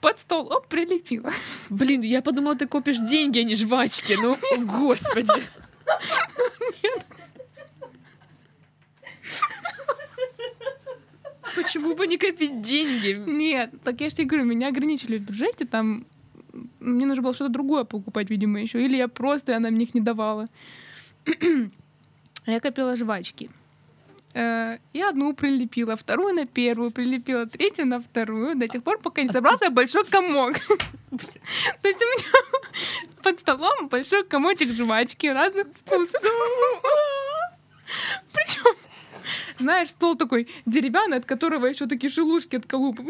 под 0.00 0.18
стол, 0.18 0.52
оп, 0.52 0.66
прилепила. 0.66 1.30
Блин, 1.70 2.02
я 2.02 2.22
подумала, 2.22 2.56
ты 2.56 2.66
копишь 2.66 2.98
деньги, 2.98 3.38
а 3.40 3.44
не 3.44 3.54
жвачки. 3.54 4.16
Ну, 4.20 4.36
господи. 4.66 5.42
Почему 11.54 11.94
бы 11.94 12.06
не 12.06 12.18
копить 12.18 12.60
деньги? 12.62 13.22
Нет, 13.26 13.70
так 13.84 14.00
я 14.00 14.08
же 14.10 14.16
тебе 14.16 14.26
говорю, 14.26 14.44
меня 14.46 14.68
ограничили 14.68 15.18
в 15.18 15.22
бюджете, 15.22 15.64
там 15.66 16.06
мне 16.80 17.06
нужно 17.06 17.22
было 17.22 17.34
что-то 17.34 17.52
другое 17.52 17.84
покупать, 17.84 18.30
видимо, 18.30 18.60
еще. 18.60 18.84
Или 18.84 18.96
я 18.96 19.08
просто, 19.08 19.56
она 19.56 19.70
мне 19.70 19.84
их 19.84 19.94
не 19.94 20.00
давала. 20.00 20.48
Я 22.46 22.60
копила 22.60 22.96
жвачки. 22.96 23.50
Э, 24.34 24.78
И 24.94 25.00
одну 25.02 25.34
прилепила, 25.34 25.96
вторую 25.96 26.34
на 26.34 26.46
первую 26.46 26.90
прилепила, 26.90 27.46
третью 27.46 27.86
на 27.86 28.00
вторую, 28.00 28.56
до 28.56 28.66
тех 28.66 28.82
пор, 28.82 28.98
пока 28.98 29.22
не 29.22 29.28
собрался 29.28 29.70
большой 29.70 30.04
комок. 30.04 30.54
То 31.82 31.88
есть 31.88 32.02
у 32.02 32.06
меня 32.06 32.24
под 33.22 33.40
столом 33.40 33.88
большой 33.88 34.24
комочек 34.24 34.72
жвачки 34.72 35.26
разных 35.26 35.66
вкусов. 35.84 36.22
Причем, 38.32 38.74
знаешь, 39.58 39.90
стол 39.90 40.16
такой 40.16 40.48
деревянный, 40.64 41.18
от 41.18 41.26
которого 41.26 41.66
еще 41.66 41.86
такие 41.86 42.10
шелушки 42.10 42.56
от 42.56 42.66
колупы. 42.66 43.04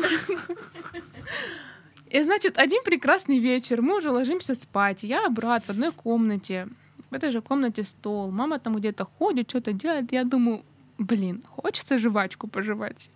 И 2.10 2.20
значит, 2.22 2.58
один 2.58 2.82
прекрасный 2.82 3.38
вечер 3.38 3.80
мы 3.80 3.98
уже 3.98 4.10
ложимся 4.10 4.54
спать. 4.54 5.04
Я, 5.04 5.30
брат 5.30 5.64
в 5.64 5.70
одной 5.70 5.92
комнате. 5.92 6.68
В 7.10 7.14
этой 7.14 7.30
же 7.30 7.40
комнате 7.40 7.84
стол. 7.84 8.30
Мама 8.30 8.58
там 8.58 8.74
где-то 8.74 9.04
ходит, 9.04 9.48
что-то 9.48 9.72
делает. 9.72 10.12
Я 10.12 10.24
думаю, 10.24 10.62
блин, 11.04 11.42
хочется 11.56 11.98
жвачку 11.98 12.48
пожевать. 12.48 13.10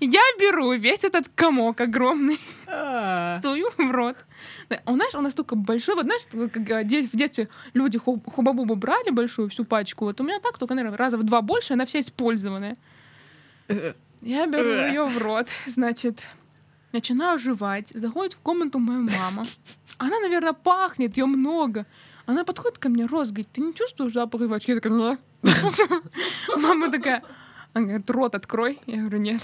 Я 0.00 0.20
беру 0.40 0.72
весь 0.72 1.04
этот 1.04 1.28
комок 1.34 1.80
огромный, 1.80 2.38
А. 2.66 3.28
стою 3.36 3.70
в 3.76 3.90
рот. 3.90 4.16
Он, 4.86 4.94
знаешь, 4.94 5.14
он 5.14 5.22
настолько 5.24 5.56
большой, 5.56 5.94
вот 5.94 6.04
знаешь, 6.04 6.22
как 6.52 6.70
э, 6.70 6.82
в 7.12 7.16
детстве 7.16 7.48
люди 7.74 7.98
ху- 7.98 8.22
хуба-бубу 8.26 8.74
брали 8.76 9.10
большую 9.10 9.48
всю 9.48 9.64
пачку, 9.64 10.04
вот 10.06 10.20
у 10.20 10.24
меня 10.24 10.40
так, 10.40 10.58
только, 10.58 10.74
наверное, 10.74 10.98
раза 10.98 11.16
в 11.18 11.22
два 11.22 11.40
больше, 11.42 11.74
она 11.74 11.84
вся 11.84 12.00
использованная. 12.00 12.76
Я 14.22 14.46
беру 14.46 14.68
Э. 14.70 14.88
ее 14.88 15.04
в 15.04 15.18
рот, 15.18 15.48
значит, 15.66 16.26
начинаю 16.92 17.38
жевать. 17.38 17.92
Заходит 17.94 18.34
в 18.34 18.38
комнату 18.40 18.78
моя 18.78 18.98
мама. 19.20 19.44
Она, 19.98 20.18
наверное, 20.20 20.52
пахнет, 20.54 21.16
ее 21.16 21.26
много. 21.26 21.86
Она 22.26 22.44
подходит 22.44 22.78
ко 22.78 22.88
мне, 22.88 23.04
Рос, 23.04 23.28
говорит, 23.28 23.48
ты 23.52 23.60
не 23.60 23.74
чувствуешь 23.74 24.12
запах 24.14 24.40
жвачки? 24.40 24.70
Я 24.70 24.80
такая. 24.80 25.18
Мама 26.56 26.90
такая, 26.90 27.22
она 27.72 27.84
говорит, 27.86 28.10
рот 28.10 28.34
открой. 28.34 28.78
Я 28.86 29.00
говорю, 29.00 29.18
нет. 29.18 29.40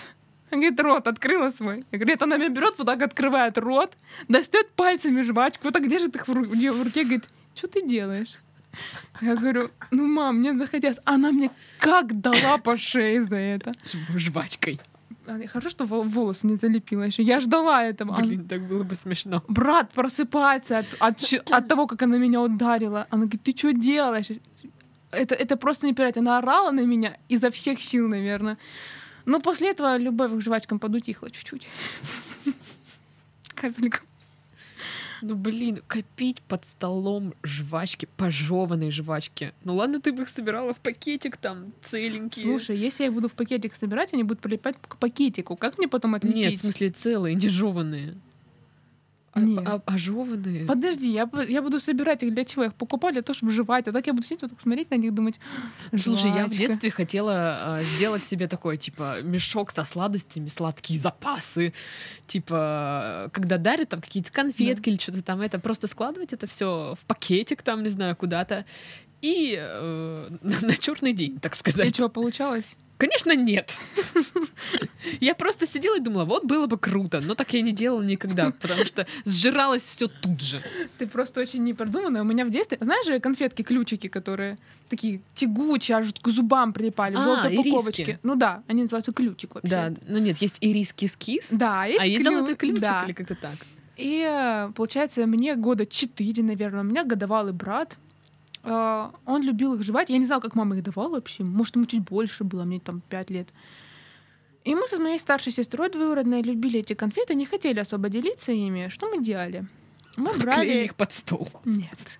Она 0.50 0.60
говорит, 0.62 0.80
рот 0.80 1.06
открыла 1.06 1.50
свой. 1.50 1.84
Я 1.92 1.98
говорю, 1.98 2.06
нет, 2.12 2.22
она 2.22 2.36
меня 2.36 2.48
берет, 2.48 2.74
вот 2.78 2.86
так 2.86 3.02
открывает 3.02 3.58
рот, 3.58 3.92
достает 4.28 4.70
пальцами 4.70 5.22
жвачку, 5.22 5.64
вот 5.64 5.74
так 5.74 5.86
держит 5.88 6.16
их 6.16 6.26
в 6.28 6.32
ру- 6.32 6.46
у 6.70 6.72
в 6.74 6.82
руке, 6.82 7.02
говорит, 7.04 7.28
что 7.54 7.66
ты 7.68 7.82
делаешь? 7.86 8.36
Я 9.20 9.34
говорю, 9.36 9.70
ну, 9.90 10.06
мам, 10.06 10.36
мне 10.38 10.54
захотелось. 10.54 11.00
Она 11.04 11.32
мне 11.32 11.50
как 11.78 12.20
дала 12.20 12.58
по 12.58 12.76
шее 12.76 13.22
за 13.22 13.36
это. 13.36 13.70
жв- 13.84 14.18
Жвачкой. 14.18 14.80
А, 15.26 15.38
Хорошо, 15.48 15.68
что 15.70 15.84
вол- 15.84 16.04
волосы 16.04 16.46
не 16.46 16.56
залепила 16.56 17.02
еще. 17.02 17.22
Я 17.22 17.40
ждала 17.40 17.82
этого. 17.84 18.16
Блин, 18.16 18.46
так 18.48 18.60
было 18.62 18.82
бы 18.84 18.94
смешно. 18.94 19.42
Брат 19.48 19.90
просыпается 19.92 20.78
от, 20.78 20.86
от, 21.00 21.20
от 21.50 21.68
того, 21.68 21.86
как 21.86 22.02
она 22.02 22.16
меня 22.18 22.40
ударила. 22.40 23.06
Она 23.10 23.22
говорит, 23.24 23.42
ты 23.42 23.52
что 23.56 23.72
делаешь? 23.72 24.28
Это, 25.10 25.34
это 25.34 25.56
просто 25.56 25.86
не 25.86 25.94
передать. 25.94 26.18
Она 26.18 26.38
орала 26.38 26.70
на 26.70 26.80
меня 26.80 27.16
изо 27.28 27.50
всех 27.50 27.80
сил, 27.80 28.08
наверное. 28.08 28.58
Но 29.26 29.40
после 29.40 29.70
этого 29.70 29.96
любовь 29.96 30.32
к 30.32 30.40
жвачкам 30.40 30.78
подутихла 30.78 31.30
чуть-чуть. 31.30 31.66
Капельку. 33.54 33.98
Ну, 35.22 35.34
блин, 35.34 35.82
копить 35.86 36.40
под 36.42 36.64
столом 36.64 37.34
жвачки, 37.42 38.08
пожеванные 38.16 38.90
жвачки. 38.90 39.52
Ну 39.64 39.76
ладно, 39.76 40.00
ты 40.00 40.12
бы 40.12 40.22
их 40.22 40.28
собирала 40.28 40.72
в 40.72 40.80
пакетик 40.80 41.36
там, 41.36 41.72
целенькие. 41.82 42.44
Слушай, 42.44 42.78
если 42.78 43.02
я 43.04 43.08
их 43.08 43.14
буду 43.14 43.28
в 43.28 43.32
пакетик 43.32 43.74
собирать, 43.74 44.14
они 44.14 44.22
будут 44.22 44.40
прилипать 44.40 44.76
к 44.80 44.96
пакетику. 44.96 45.56
Как 45.56 45.76
мне 45.76 45.88
потом 45.88 46.14
отлепить? 46.14 46.36
Нет, 46.36 46.54
в 46.54 46.60
смысле 46.60 46.90
целые, 46.90 47.34
не 47.34 47.48
жеванные. 47.48 48.16
А, 49.40 49.46
Нет. 49.46 49.62
а- 49.66 49.82
а 49.84 49.98
жеванные? 49.98 50.66
Подожди, 50.66 51.12
я, 51.12 51.28
я 51.48 51.62
буду 51.62 51.80
собирать 51.80 52.22
их 52.22 52.34
для 52.34 52.44
чего? 52.44 52.62
Я 52.62 52.68
их 52.68 52.74
покупаю 52.74 53.12
для 53.14 53.22
того, 53.22 53.36
чтобы 53.36 53.52
жевать. 53.52 53.88
А 53.88 53.92
так 53.92 54.06
я 54.06 54.12
буду 54.12 54.24
сидеть 54.24 54.42
вот 54.42 54.50
так 54.50 54.60
смотреть 54.60 54.90
на 54.90 54.96
них, 54.96 55.14
думать, 55.14 55.40
Слушай, 55.98 56.32
я 56.34 56.46
в 56.46 56.50
детстве 56.50 56.90
хотела 56.90 57.32
а, 57.34 57.82
сделать 57.82 58.24
себе 58.24 58.46
такой, 58.48 58.76
типа, 58.76 59.22
мешок 59.22 59.70
со 59.70 59.84
сладостями, 59.84 60.48
сладкие 60.48 60.98
запасы. 60.98 61.72
Типа, 62.26 63.30
когда 63.32 63.58
дарят 63.58 63.88
там 63.88 64.00
какие-то 64.00 64.30
конфетки 64.32 64.90
или 64.90 64.96
что-то 64.96 65.22
там, 65.22 65.40
это 65.40 65.58
просто 65.58 65.86
складывать 65.86 66.32
это 66.32 66.46
все 66.46 66.94
в 67.00 67.04
пакетик 67.06 67.62
там, 67.62 67.82
не 67.82 67.88
знаю, 67.88 68.16
куда-то. 68.16 68.64
И 69.22 69.56
э, 69.58 70.28
на 70.42 70.76
черный 70.76 71.12
день, 71.12 71.38
так 71.40 71.54
И 71.54 71.58
сказать. 71.58 71.94
что, 71.94 72.08
получалось? 72.08 72.76
Конечно, 73.00 73.34
нет. 73.34 73.78
Я 75.20 75.34
просто 75.34 75.66
сидела 75.66 75.96
и 75.96 76.00
думала, 76.00 76.26
вот 76.26 76.44
было 76.44 76.66
бы 76.66 76.76
круто, 76.76 77.22
но 77.22 77.34
так 77.34 77.54
я 77.54 77.62
не 77.62 77.72
делала 77.72 78.02
никогда, 78.02 78.50
потому 78.60 78.84
что 78.84 79.06
сжиралось 79.24 79.82
все 79.82 80.06
тут 80.08 80.42
же. 80.42 80.62
Ты 80.98 81.06
просто 81.06 81.40
очень 81.40 81.64
непродуманная. 81.64 82.20
У 82.20 82.26
меня 82.26 82.44
в 82.44 82.50
детстве, 82.50 82.76
знаешь 82.78 83.06
же, 83.06 83.18
конфетки-ключики, 83.18 84.08
которые 84.08 84.58
такие 84.90 85.22
тягучие, 85.32 85.96
аж 85.96 86.12
к 86.12 86.28
зубам 86.28 86.74
прилипали, 86.74 87.16
в 87.16 87.20
А, 87.20 87.22
желтой 87.22 87.56
упаковочке. 87.56 88.18
Ну 88.22 88.34
да, 88.34 88.62
они 88.66 88.82
называются 88.82 89.12
ключик 89.12 89.54
вообще. 89.54 89.70
Да, 89.70 89.94
ну 90.06 90.18
нет, 90.18 90.36
есть 90.36 90.58
ирис 90.60 90.92
кис-кис, 90.92 91.48
Да, 91.50 91.86
есть 91.86 92.02
а 92.02 92.06
есть 92.06 92.22
золотой 92.22 92.54
ключик 92.54 92.84
или 93.06 93.12
как-то 93.14 93.34
так. 93.34 93.56
И 93.96 94.22
э, 94.26 94.72
получается, 94.74 95.26
мне 95.26 95.56
года 95.56 95.86
четыре, 95.86 96.42
наверное, 96.42 96.80
у 96.82 96.84
меня 96.84 97.04
годовалый 97.04 97.54
брат. 97.54 97.96
Э, 98.62 99.10
Он 99.26 99.42
любил 99.42 99.74
их 99.74 99.82
жевать. 99.82 100.10
Я 100.10 100.18
не 100.18 100.26
знала, 100.26 100.40
как 100.40 100.54
мама 100.54 100.76
их 100.76 100.82
давала 100.82 101.08
вообще. 101.08 101.44
Может, 101.44 101.76
ему 101.76 101.86
чуть 101.86 102.02
больше 102.02 102.44
было, 102.44 102.64
мне 102.64 102.80
там 102.80 103.00
пять 103.08 103.30
лет. 103.30 103.48
И 104.64 104.74
мы 104.74 104.86
со 104.88 105.00
моей 105.00 105.18
старшей 105.18 105.52
сестрой 105.52 105.88
двоюродной 105.90 106.42
любили 106.42 106.80
эти 106.80 106.94
конфеты, 106.94 107.34
не 107.34 107.46
хотели 107.46 107.80
особо 107.80 108.08
делиться 108.08 108.52
ими. 108.52 108.88
Что 108.90 109.08
мы 109.08 109.22
делали? 109.24 109.66
Мы 110.16 110.28
Клеили 110.30 110.42
брали... 110.44 110.84
их 110.84 110.94
под 110.94 111.12
стол. 111.12 111.48
Нет. 111.64 112.18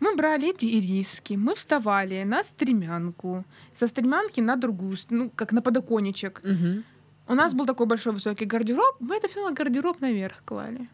Мы 0.00 0.14
брали 0.16 0.48
эти 0.50 0.66
ириски, 0.66 1.34
мы 1.34 1.54
вставали 1.54 2.22
на 2.24 2.44
стремянку, 2.44 3.44
со 3.74 3.86
стремянки 3.86 4.40
на 4.40 4.56
другую, 4.56 4.96
с- 4.96 5.06
ну, 5.10 5.30
как 5.34 5.52
на 5.52 5.60
подоконничек. 5.62 6.40
Мгм. 6.44 6.84
У 7.28 7.34
нас 7.34 7.52
был 7.54 7.66
такой 7.66 7.86
большой 7.86 8.12
высокий 8.12 8.44
гардероб, 8.46 8.96
мы 9.00 9.16
это 9.16 9.28
все 9.28 9.48
на 9.48 9.52
гардероб 9.54 10.00
наверх 10.00 10.42
клали. 10.44 10.88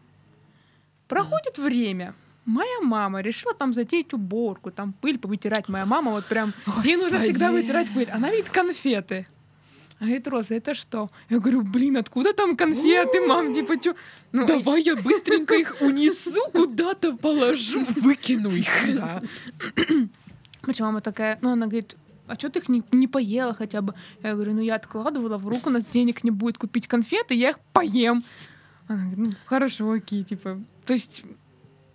Проходит 1.07 1.57
время. 1.57 2.13
Моя 2.49 2.81
мама 2.81 3.21
решила 3.21 3.53
там 3.53 3.73
затеять 3.73 4.11
уборку, 4.11 4.71
там 4.71 4.91
пыль 4.93 5.19
повытирать. 5.19 5.69
Моя 5.69 5.85
мама 5.85 6.11
вот 6.11 6.25
прям... 6.25 6.51
Ей 6.83 6.95
нужно 6.95 7.19
всегда 7.19 7.49
Господи. 7.49 7.61
вытирать 7.61 7.93
пыль. 7.93 8.09
Она 8.09 8.31
видит 8.31 8.49
конфеты. 8.49 9.27
А 9.99 10.05
говорит, 10.05 10.27
Роза, 10.27 10.55
это 10.55 10.73
что? 10.73 11.11
Я 11.29 11.37
говорю, 11.39 11.61
блин, 11.61 11.97
откуда 11.97 12.33
там 12.33 12.57
конфеты, 12.57 13.21
мам? 13.27 13.53
Типа, 13.55 13.77
чё? 13.77 13.93
Ну, 14.31 14.47
Давай 14.47 14.81
я 14.81 14.95
быстренько 14.95 15.53
их 15.53 15.77
унесу, 15.81 16.41
куда-то 16.51 17.17
положу, 17.17 17.85
выкину 17.97 18.49
их. 18.49 18.67
Да. 18.95 19.21
Почему 20.61 20.87
мама 20.87 21.01
такая, 21.01 21.37
ну, 21.41 21.51
она 21.51 21.67
говорит, 21.67 21.97
а 22.25 22.33
что 22.33 22.49
ты 22.49 22.59
их 22.59 22.69
не, 22.69 22.83
не 22.91 23.07
поела 23.07 23.53
хотя 23.53 23.81
бы? 23.81 23.93
Я 24.23 24.33
говорю, 24.33 24.53
ну, 24.53 24.61
я 24.61 24.75
откладывала 24.75 25.37
в 25.37 25.47
руку, 25.47 25.69
у 25.69 25.73
нас 25.73 25.85
денег 25.85 26.23
не 26.23 26.31
будет 26.31 26.57
купить 26.57 26.87
конфеты, 26.87 27.35
я 27.35 27.51
их 27.51 27.59
поем. 27.73 28.23
Она 28.87 29.05
говорит, 29.05 29.17
ну, 29.19 29.31
хорошо, 29.45 29.91
окей, 29.91 30.23
типа. 30.23 30.59
То 30.87 30.93
есть, 30.93 31.23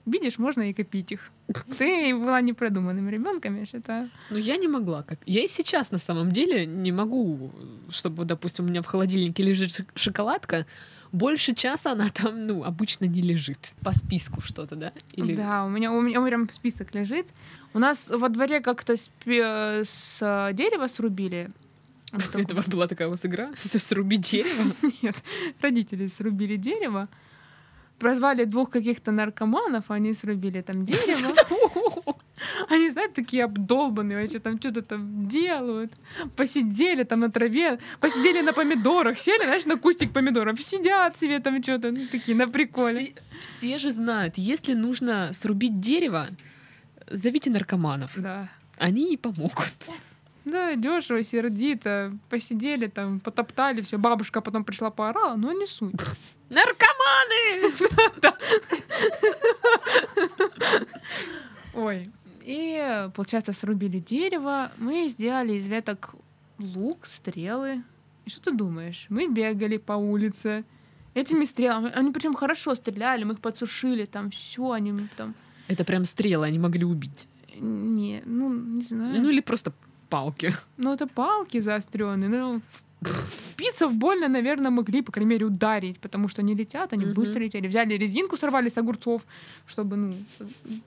видишь, 0.07 0.39
можно 0.39 0.63
и 0.63 0.73
копить 0.73 1.13
их. 1.13 1.31
Ты 1.79 2.15
была 2.15 2.41
непродуманным 2.41 3.09
ребенком, 3.09 3.59
я 3.59 3.67
считаю. 3.67 4.07
Ну, 4.31 4.39
я 4.39 4.57
не 4.57 4.69
могла. 4.69 5.03
Как... 5.03 5.19
Я 5.27 5.45
и 5.45 5.49
сейчас, 5.49 5.91
на 5.91 5.99
самом 5.99 6.33
деле, 6.33 6.67
не 6.67 6.93
могу, 6.93 7.51
чтобы, 7.91 8.25
допустим, 8.25 8.65
у 8.65 8.69
меня 8.69 8.83
в 8.83 8.87
холодильнике 8.87 9.43
лежит 9.43 9.71
шок- 9.71 9.93
шоколадка, 9.95 10.67
больше 11.13 11.55
часа 11.55 11.93
она 11.93 12.09
там, 12.09 12.47
ну, 12.47 12.65
обычно 12.65 13.05
не 13.05 13.23
лежит. 13.23 13.59
По 13.83 13.93
списку 13.93 14.41
что-то, 14.41 14.75
да? 14.75 14.93
Или... 15.13 15.37
Да, 15.37 15.65
у 15.65 15.69
меня, 15.69 15.93
у 15.93 16.01
меня 16.01 16.21
прям 16.21 16.49
список 16.51 16.95
лежит. 16.95 17.27
У 17.73 17.79
нас 17.79 18.11
во 18.11 18.29
дворе 18.29 18.61
как-то 18.61 18.97
с, 18.97 19.11
с 19.25 20.19
э, 20.21 20.53
дерева 20.55 20.89
срубили. 20.89 21.51
После 22.13 22.43
этого 22.43 22.63
была 22.67 22.89
такая 22.89 23.09
у 23.09 23.11
вас 23.11 23.25
игра 23.27 23.51
«Сруби 23.57 24.17
дерево». 24.17 24.73
Нет, 25.03 25.17
родители 25.61 26.09
срубили 26.09 26.57
дерево. 26.57 27.09
Прозвали 27.99 28.45
двух 28.45 28.71
каких-то 28.71 29.13
наркоманов, 29.13 29.91
они 29.91 30.15
срубили 30.15 30.61
там 30.63 30.85
дерево. 30.85 31.35
Они, 32.69 32.91
знаете, 32.91 33.15
такие 33.15 33.45
обдолбанные 33.45 34.21
вообще, 34.21 34.39
там 34.39 34.59
что-то 34.59 34.83
там 34.83 35.29
делают. 35.29 35.93
Посидели 36.37 37.05
там 37.05 37.21
на 37.21 37.31
траве, 37.31 37.79
посидели 38.01 38.41
на 38.41 38.53
помидорах, 38.53 39.19
сели, 39.19 39.45
знаешь, 39.45 39.65
на 39.67 39.77
кустик 39.77 40.13
помидоров, 40.13 40.61
сидят 40.61 41.17
себе 41.17 41.39
там 41.39 41.63
что-то, 41.63 41.93
ну, 41.93 42.01
такие, 42.11 42.37
на 42.37 42.49
приколе. 42.49 43.15
Все, 43.41 43.41
все 43.41 43.79
же 43.79 43.91
знают, 43.91 44.35
если 44.37 44.75
нужно 44.75 45.33
срубить 45.33 45.81
дерево, 45.81 46.27
зовите 47.11 47.51
наркоманов. 47.51 48.13
Да. 48.17 48.49
Они 48.77 49.15
и 49.15 49.17
помогут. 49.17 49.73
Да, 50.45 50.75
дешево, 50.75 51.23
сердито. 51.23 52.13
Посидели 52.29 52.87
там, 52.87 53.21
потоптали, 53.21 53.81
все. 53.81 53.97
Бабушка 53.97 54.41
потом 54.41 54.65
пришла 54.65 54.91
поорала, 54.91 55.37
но 55.37 55.53
не 55.53 55.67
суть. 55.67 55.95
Наркоманы! 57.05 57.73
Ой. 61.75 62.07
И, 62.43 63.09
получается, 63.15 63.53
срубили 63.53 63.99
дерево. 63.99 64.71
Мы 64.79 65.09
сделали 65.09 65.55
из 65.55 65.67
веток 65.69 66.15
лук, 66.59 67.07
стрелы. 67.07 67.83
И 68.27 68.31
что 68.31 68.51
ты 68.51 68.53
думаешь? 68.53 69.07
Мы 69.09 69.29
бегали 69.29 69.79
по 69.79 69.95
улице 69.95 70.65
этими 71.15 71.45
стрелами. 71.45 71.91
Они 71.95 72.11
причем 72.11 72.35
хорошо 72.35 72.75
стреляли, 72.75 73.25
мы 73.25 73.35
их 73.35 73.41
подсушили, 73.41 74.05
там 74.05 74.31
все, 74.31 74.73
они 74.73 75.09
там... 75.17 75.35
Это 75.69 75.85
прям 75.85 76.05
стрелы, 76.05 76.47
они 76.47 76.59
могли 76.59 76.85
убить. 76.85 77.29
Не, 77.57 78.23
ну, 78.27 78.53
не 78.53 78.83
знаю. 78.83 79.23
Ну 79.23 79.31
или 79.31 79.41
просто 79.41 79.73
палки. 80.11 80.53
Ну, 80.77 80.93
это 80.93 81.07
палки 81.07 81.61
заостренные. 81.61 82.29
Ну, 82.29 82.61
пицца 83.57 83.87
в 83.87 83.95
больно, 83.95 84.29
наверное, 84.29 84.71
могли, 84.71 85.03
по 85.03 85.13
крайней 85.13 85.31
мере, 85.31 85.47
ударить, 85.47 85.99
потому 86.01 86.29
что 86.29 86.43
они 86.43 86.55
летят, 86.55 86.93
они 86.93 87.05
Мгм. 87.07 87.15
быстро 87.15 87.41
летели. 87.41 87.69
Взяли 87.69 87.95
резинку, 87.99 88.37
сорвали 88.37 88.69
с 88.69 88.79
огурцов, 88.79 89.27
чтобы, 89.67 89.97
ну, 89.97 90.15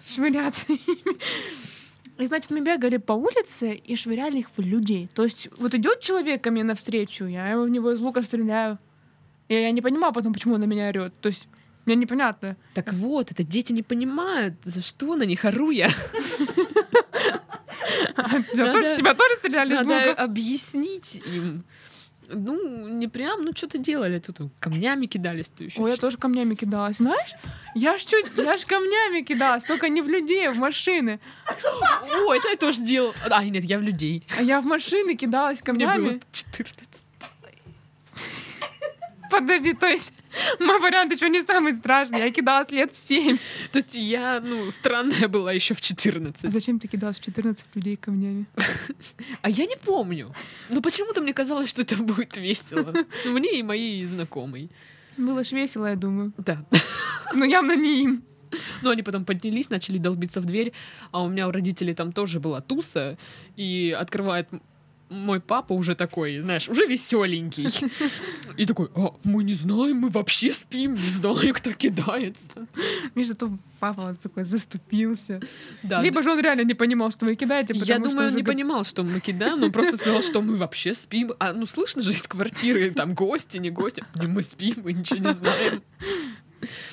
швыряться 0.07 0.65
ими. 0.73 1.17
И, 2.19 2.25
значит, 2.25 2.51
мы 2.51 2.61
бегали 2.61 2.97
по 2.97 3.13
улице 3.13 3.73
и 3.73 3.95
швыряли 3.95 4.39
их 4.39 4.47
в 4.57 4.61
людей. 4.61 5.07
То 5.13 5.23
есть 5.23 5.49
вот 5.59 5.73
идет 5.75 5.99
человек 5.99 6.43
ко 6.43 6.51
мне 6.51 6.63
навстречу, 6.63 7.25
я 7.25 7.49
его 7.51 7.63
в 7.63 7.69
него 7.69 7.91
из 7.91 7.99
лука 8.01 8.21
стреляю. 8.23 8.77
И 9.49 9.53
я 9.53 9.71
не 9.71 9.81
понимаю 9.81 10.13
потом, 10.13 10.33
почему 10.33 10.55
он 10.55 10.61
на 10.61 10.65
меня 10.65 10.89
орет. 10.89 11.13
То 11.21 11.29
есть 11.29 11.47
мне 11.85 11.95
непонятно. 11.95 12.57
Так 12.73 12.91
вот, 12.93 13.31
это 13.31 13.43
дети 13.43 13.71
не 13.71 13.83
понимают, 13.83 14.55
за 14.63 14.81
что 14.81 15.15
на 15.15 15.23
них 15.23 15.45
ору 15.45 15.69
я. 15.69 15.89
Тебя 18.51 18.71
тоже- 18.71 18.87
Надо- 18.87 18.97
Тебя 18.97 19.13
тоже 19.13 19.35
стреляли 19.35 19.75
из 19.75 19.85
луков? 19.85 20.19
объяснить 20.19 21.21
им. 21.33 21.63
Ну, 22.29 22.87
не 22.87 23.07
прям, 23.07 23.43
ну 23.43 23.51
что-то 23.55 23.77
делали, 23.77 24.19
тут 24.19 24.51
камнями 24.59 25.05
кидались, 25.05 25.49
то 25.49 25.63
еще 25.63 25.81
Ой, 25.81 25.91
я 25.91 25.97
тоже 25.97 26.17
камнями 26.17 26.55
кидалась. 26.55 26.97
Знаешь, 26.97 27.31
я 27.75 27.97
ж 27.97 28.03
чуть, 28.03 28.25
я 28.35 28.57
ж 28.57 28.65
камнями 28.65 29.21
кидалась, 29.21 29.63
только 29.63 29.87
не 29.89 30.01
в 30.01 30.09
людей, 30.09 30.47
а 30.47 30.51
в 30.51 30.57
машины. 30.57 31.19
О, 32.25 32.33
это 32.33 32.49
я 32.49 32.57
тоже 32.57 32.81
делал. 32.81 33.13
А, 33.29 33.43
нет, 33.45 33.63
я 33.63 33.79
в 33.79 33.81
людей. 33.81 34.25
А 34.37 34.41
я 34.41 34.59
в 34.61 34.65
машины 34.65 35.15
кидалась 35.15 35.61
Мне 35.65 35.85
было 35.85 35.93
камнями. 35.93 36.21
14. 36.31 37.06
Подожди, 39.29 39.73
то 39.73 39.87
есть 39.87 40.13
мой 40.59 40.79
вариант 40.79 41.13
еще 41.13 41.29
не 41.29 41.41
самый 41.43 41.73
страшный. 41.73 42.19
Я 42.19 42.31
кидалась 42.31 42.71
лет 42.71 42.91
в 42.91 42.97
7. 42.97 43.37
То 43.71 43.79
есть 43.79 43.95
я, 43.95 44.41
ну, 44.41 44.71
странная 44.71 45.27
была 45.27 45.51
еще 45.51 45.73
в 45.73 45.81
14. 45.81 46.45
А 46.45 46.49
зачем 46.51 46.79
ты 46.79 46.87
кидалась 46.87 47.19
в 47.19 47.23
14 47.23 47.65
людей 47.75 47.95
камнями? 47.95 48.45
А 49.41 49.49
я 49.49 49.65
не 49.65 49.75
помню. 49.75 50.33
Но 50.69 50.81
почему-то 50.81 51.21
мне 51.21 51.33
казалось, 51.33 51.69
что 51.69 51.81
это 51.81 51.95
будет 51.97 52.37
весело. 52.37 52.93
Мне 53.25 53.59
и 53.59 53.63
моей 53.63 54.05
знакомой. 54.05 54.69
Было 55.17 55.43
ж 55.43 55.51
весело, 55.51 55.87
я 55.87 55.95
думаю. 55.95 56.33
Да. 56.37 56.65
Но 57.33 57.45
явно 57.45 57.75
не 57.75 58.03
им. 58.03 58.23
Ну, 58.81 58.89
они 58.89 59.03
потом 59.03 59.25
поднялись, 59.25 59.69
начали 59.69 59.97
долбиться 59.97 60.41
в 60.41 60.45
дверь, 60.45 60.71
а 61.11 61.23
у 61.23 61.29
меня 61.29 61.47
у 61.47 61.51
родителей 61.51 61.93
там 61.93 62.11
тоже 62.11 62.39
была 62.39 62.61
туса, 62.61 63.17
и 63.57 63.95
открывает 63.99 64.47
мой 65.09 65.39
папа 65.39 65.73
уже 65.73 65.95
такой, 65.95 66.39
знаешь, 66.41 66.67
уже 66.69 66.85
веселенький. 66.85 67.67
И 68.57 68.65
такой, 68.65 68.89
а, 68.95 69.13
мы 69.23 69.43
не 69.43 69.53
знаем, 69.53 69.97
мы 69.97 70.09
вообще 70.09 70.51
спим, 70.51 70.93
не 70.93 71.09
знаю, 71.09 71.53
кто 71.53 71.71
кидается. 71.71 72.67
Между 73.15 73.35
то 73.35 73.57
папа 73.79 74.15
такой 74.21 74.43
заступился. 74.43 75.39
Да, 75.83 76.01
Либо 76.01 76.21
же 76.23 76.31
он 76.31 76.39
реально 76.39 76.63
не 76.63 76.73
понимал, 76.73 77.11
что 77.11 77.25
вы 77.25 77.35
кидаете, 77.35 77.73
Я 77.75 77.99
думаю, 77.99 78.29
он 78.29 78.35
не 78.35 78.41
го- 78.41 78.51
понимал, 78.51 78.83
что 78.83 79.03
мы 79.03 79.19
кидаем, 79.19 79.59
но 79.59 79.71
просто 79.71 79.97
сказал, 79.97 80.21
что 80.21 80.41
мы 80.41 80.57
вообще 80.57 80.93
спим. 80.93 81.33
А 81.39 81.53
ну 81.53 81.65
слышно 81.65 82.01
же 82.01 82.11
из 82.11 82.23
квартиры, 82.23 82.91
там 82.91 83.13
гости, 83.13 83.57
не 83.57 83.69
гости. 83.69 84.03
Не, 84.15 84.27
мы 84.27 84.41
спим, 84.41 84.75
мы 84.83 84.93
ничего 84.93 85.19
не 85.19 85.33
знаем. 85.33 85.83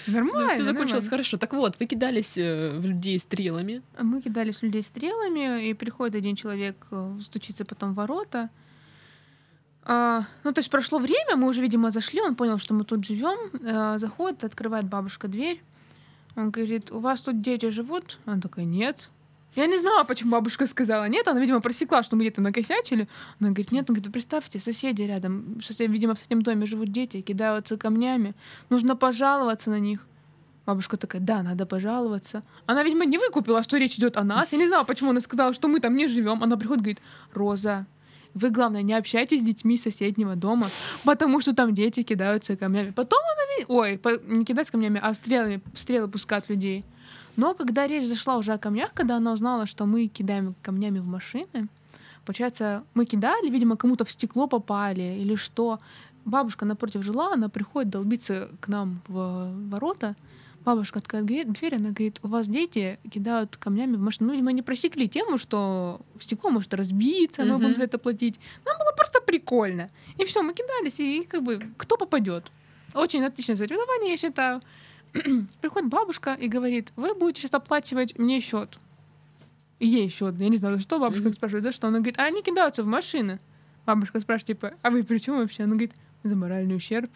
Нормально. 0.06 0.48
все 0.50 0.64
закончилось 0.64 1.08
хорошо. 1.08 1.36
Так 1.36 1.52
вот, 1.52 1.80
вы 1.80 1.86
кидались 1.86 2.36
э, 2.36 2.78
в 2.78 2.84
людей 2.84 3.18
стрелами. 3.18 3.82
Мы 4.00 4.20
кидались 4.20 4.62
людей 4.62 4.82
стрелами, 4.82 5.68
и 5.68 5.74
приходит 5.74 6.14
один 6.14 6.36
человек, 6.36 6.76
э, 6.90 7.18
стучится 7.20 7.64
потом 7.64 7.92
в 7.92 7.96
ворота. 7.96 8.50
А, 9.86 10.24
ну, 10.44 10.52
то 10.52 10.60
есть 10.60 10.70
прошло 10.70 10.98
время, 10.98 11.36
мы 11.36 11.48
уже, 11.48 11.60
видимо, 11.60 11.90
зашли, 11.90 12.20
он 12.20 12.34
понял, 12.34 12.58
что 12.58 12.74
мы 12.74 12.84
тут 12.84 13.04
живем, 13.04 13.50
э, 13.60 13.98
заходит, 13.98 14.44
открывает 14.44 14.86
бабушка 14.86 15.28
дверь. 15.28 15.62
Он 16.36 16.50
говорит, 16.50 16.90
у 16.90 17.00
вас 17.00 17.20
тут 17.20 17.42
дети 17.42 17.70
живут? 17.70 18.18
Она 18.24 18.40
такая, 18.40 18.64
нет. 18.64 19.08
Я 19.56 19.66
не 19.66 19.78
знала, 19.78 20.04
почему 20.04 20.32
бабушка 20.32 20.66
сказала 20.66 21.08
нет. 21.08 21.28
Она, 21.28 21.40
видимо, 21.40 21.60
просекла, 21.60 22.02
что 22.02 22.16
мы 22.16 22.22
где-то 22.22 22.40
накосячили. 22.40 23.08
Она 23.40 23.50
говорит, 23.50 23.72
нет. 23.72 23.88
Он 23.88 23.94
говорит, 23.94 24.12
представьте, 24.12 24.58
соседи 24.58 25.02
рядом, 25.02 25.60
сосед- 25.62 25.90
видимо, 25.90 26.14
в 26.14 26.18
соседнем 26.18 26.42
доме 26.42 26.66
живут 26.66 26.88
дети, 26.88 27.20
кидаются 27.20 27.76
камнями. 27.76 28.34
Нужно 28.70 28.96
пожаловаться 28.96 29.70
на 29.70 29.78
них. 29.78 30.06
Бабушка 30.66 30.96
такая, 30.96 31.20
да, 31.20 31.42
надо 31.42 31.66
пожаловаться. 31.66 32.42
Она, 32.66 32.82
видимо, 32.82 33.04
не 33.04 33.18
выкупила, 33.18 33.62
что 33.62 33.76
речь 33.76 33.96
идет 33.96 34.16
о 34.16 34.24
нас. 34.24 34.52
Я 34.52 34.58
не 34.58 34.66
знала, 34.66 34.84
почему 34.84 35.10
она 35.10 35.20
сказала, 35.20 35.52
что 35.52 35.68
мы 35.68 35.78
там 35.80 35.94
не 35.94 36.08
живем. 36.08 36.42
Она 36.42 36.56
приходит 36.56 36.82
говорит, 36.82 37.00
Роза, 37.34 37.86
вы, 38.32 38.50
главное, 38.50 38.82
не 38.82 38.94
общайтесь 38.94 39.40
с 39.40 39.44
детьми 39.44 39.76
соседнего 39.76 40.34
дома, 40.36 40.66
потому 41.04 41.40
что 41.40 41.54
там 41.54 41.74
дети 41.74 42.02
кидаются 42.02 42.56
камнями. 42.56 42.90
Потом 42.90 43.20
она... 43.20 43.66
Ой, 43.68 44.00
не 44.26 44.44
кидать 44.44 44.70
камнями, 44.70 44.98
а 45.02 45.14
стрелами, 45.14 45.60
стрелы 45.76 46.08
пускают 46.08 46.48
людей. 46.48 46.84
Но 47.36 47.54
когда 47.54 47.86
речь 47.86 48.06
зашла 48.06 48.36
уже 48.36 48.52
о 48.52 48.58
камнях, 48.58 48.92
когда 48.94 49.16
она 49.16 49.32
узнала, 49.32 49.66
что 49.66 49.86
мы 49.86 50.06
кидаем 50.06 50.54
камнями 50.62 50.98
в 51.00 51.06
машины, 51.06 51.68
получается, 52.24 52.84
мы 52.94 53.04
кидали, 53.06 53.50
видимо, 53.50 53.76
кому-то 53.76 54.04
в 54.04 54.10
стекло 54.10 54.46
попали 54.46 55.18
или 55.20 55.34
что. 55.36 55.78
Бабушка 56.24 56.64
напротив 56.64 57.02
жила, 57.02 57.32
она 57.34 57.48
приходит 57.48 57.90
долбиться 57.90 58.48
к 58.60 58.68
нам 58.68 59.00
в 59.08 59.52
ворота. 59.70 60.14
Бабушка 60.64 60.98
открывает 61.00 61.52
дверь- 61.52 61.74
она 61.76 61.90
говорит, 61.90 62.20
у 62.22 62.28
вас 62.28 62.48
дети 62.48 62.98
кидают 63.10 63.58
камнями 63.58 63.96
в 63.96 64.00
машину. 64.00 64.28
Ну, 64.28 64.32
видимо, 64.32 64.50
не 64.52 64.62
просекли 64.62 65.06
тему, 65.08 65.36
что 65.36 66.00
стекло 66.20 66.48
может 66.50 66.72
разбиться, 66.72 67.42
мы 67.42 67.58
будем 67.58 67.76
за 67.76 67.84
это 67.84 67.98
платить. 67.98 68.40
Нам 68.64 68.78
было 68.78 68.92
просто 68.96 69.20
прикольно. 69.20 69.90
И 70.16 70.24
все, 70.24 70.42
мы 70.42 70.54
кидались, 70.54 71.00
и 71.00 71.24
как 71.24 71.42
бы 71.42 71.60
кто 71.76 71.98
попадет. 71.98 72.44
Очень 72.94 73.22
отличное 73.24 73.56
соревнование, 73.56 74.12
я 74.12 74.16
считаю. 74.16 74.62
Приходит 75.60 75.88
бабушка 75.88 76.34
и 76.34 76.48
говорит, 76.48 76.92
вы 76.96 77.14
будете 77.14 77.42
сейчас 77.42 77.54
оплачивать 77.54 78.18
мне 78.18 78.40
счет. 78.40 78.78
И 79.78 79.86
ей 79.86 80.08
счет. 80.08 80.34
Я 80.38 80.48
не 80.48 80.56
знаю, 80.56 80.76
за 80.76 80.82
что 80.82 80.98
бабушка 80.98 81.32
спрашивает, 81.32 81.64
за 81.64 81.72
что. 81.72 81.88
Она 81.88 81.98
говорит, 81.98 82.18
а 82.18 82.24
они 82.24 82.42
кидаются 82.42 82.82
в 82.82 82.86
машины. 82.86 83.38
Бабушка 83.86 84.20
спрашивает, 84.20 84.46
типа, 84.58 84.72
а 84.82 84.90
вы 84.90 85.02
при 85.02 85.18
чем 85.18 85.36
вообще? 85.38 85.64
Она 85.64 85.72
говорит, 85.72 85.92
за 86.22 86.36
моральный 86.36 86.76
ущерб. 86.76 87.10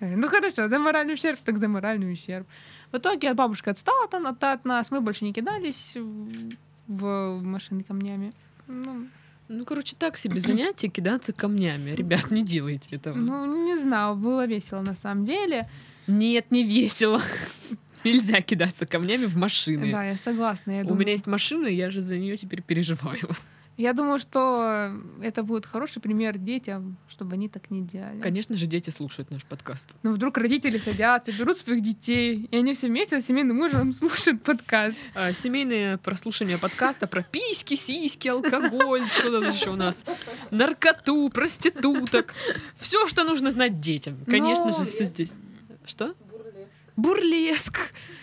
Ну 0.00 0.28
хорошо, 0.28 0.68
за 0.68 0.78
моральный 0.78 1.14
ущерб, 1.14 1.38
так 1.44 1.58
за 1.58 1.68
моральный 1.68 2.10
ущерб. 2.12 2.46
В 2.90 2.96
итоге 2.96 3.34
бабушка 3.34 3.70
отстала 3.72 4.04
от, 4.04 4.14
от, 4.14 4.42
от 4.44 4.64
нас, 4.64 4.90
мы 4.90 5.00
больше 5.02 5.24
не 5.24 5.32
кидались 5.34 5.94
в- 5.96 6.54
в 6.88 7.42
машины 7.42 7.82
камнями. 7.84 8.32
Ну, 8.66 9.06
Ну, 9.48 9.64
короче, 9.64 9.94
так 9.98 10.16
себе 10.16 10.40
занятие 10.46 10.88
кидаться 10.88 11.32
камнями. 11.34 11.90
Ребят, 11.90 12.30
не 12.30 12.42
делайте 12.42 12.96
этого. 12.96 13.14
ну, 13.14 13.64
не 13.66 13.76
знаю, 13.76 14.14
было 14.16 14.46
весело 14.46 14.80
на 14.80 14.94
самом 14.94 15.24
деле. 15.26 15.68
Нет, 16.10 16.50
не 16.50 16.64
весело. 16.64 17.20
Нельзя 18.04 18.40
кидаться 18.40 18.86
камнями 18.86 19.26
в 19.26 19.36
машины. 19.36 19.92
Да, 19.92 20.04
я 20.04 20.16
согласна. 20.16 20.72
Я 20.72 20.80
У 20.82 20.84
думаю, 20.84 21.00
меня 21.00 21.12
есть 21.12 21.26
машина, 21.26 21.66
и 21.66 21.74
я 21.74 21.90
же 21.90 22.00
за 22.00 22.16
нее 22.16 22.36
теперь 22.38 22.62
переживаю. 22.62 23.28
я 23.76 23.92
думаю, 23.92 24.18
что 24.18 24.90
это 25.22 25.42
будет 25.42 25.66
хороший 25.66 26.00
пример 26.00 26.38
детям, 26.38 26.96
чтобы 27.10 27.34
они 27.34 27.50
так 27.50 27.70
не 27.70 27.82
делали. 27.82 28.18
Конечно 28.22 28.56
же, 28.56 28.64
дети 28.64 28.88
слушают 28.88 29.30
наш 29.30 29.44
подкаст. 29.44 29.90
Но 30.02 30.12
вдруг 30.12 30.38
родители 30.38 30.78
садятся, 30.78 31.30
берут 31.32 31.58
своих 31.58 31.82
детей, 31.82 32.48
и 32.50 32.56
они 32.56 32.72
все 32.72 32.86
вместе 32.88 33.20
с 33.20 33.26
семейным 33.26 33.60
ужином 33.60 33.92
слушают 33.94 34.42
подкаст. 34.42 34.96
А, 35.14 35.34
Семейное 35.34 35.98
прослушивание 35.98 36.56
подкаста 36.56 37.06
про 37.06 37.22
письки, 37.22 37.74
сиськи, 37.74 38.28
алкоголь, 38.28 39.06
что 39.12 39.40
там 39.42 39.50
еще 39.50 39.70
у 39.70 39.76
нас, 39.76 40.06
наркоту, 40.50 41.28
проституток. 41.28 42.34
Все, 42.76 43.06
что 43.08 43.24
нужно 43.24 43.50
знать 43.50 43.78
детям. 43.80 44.16
Конечно 44.26 44.68
Но- 44.68 44.72
же, 44.84 44.86
все 44.90 45.04
здесь. 45.04 45.32
Что? 45.84 46.14
Бурлеск, 46.96 47.78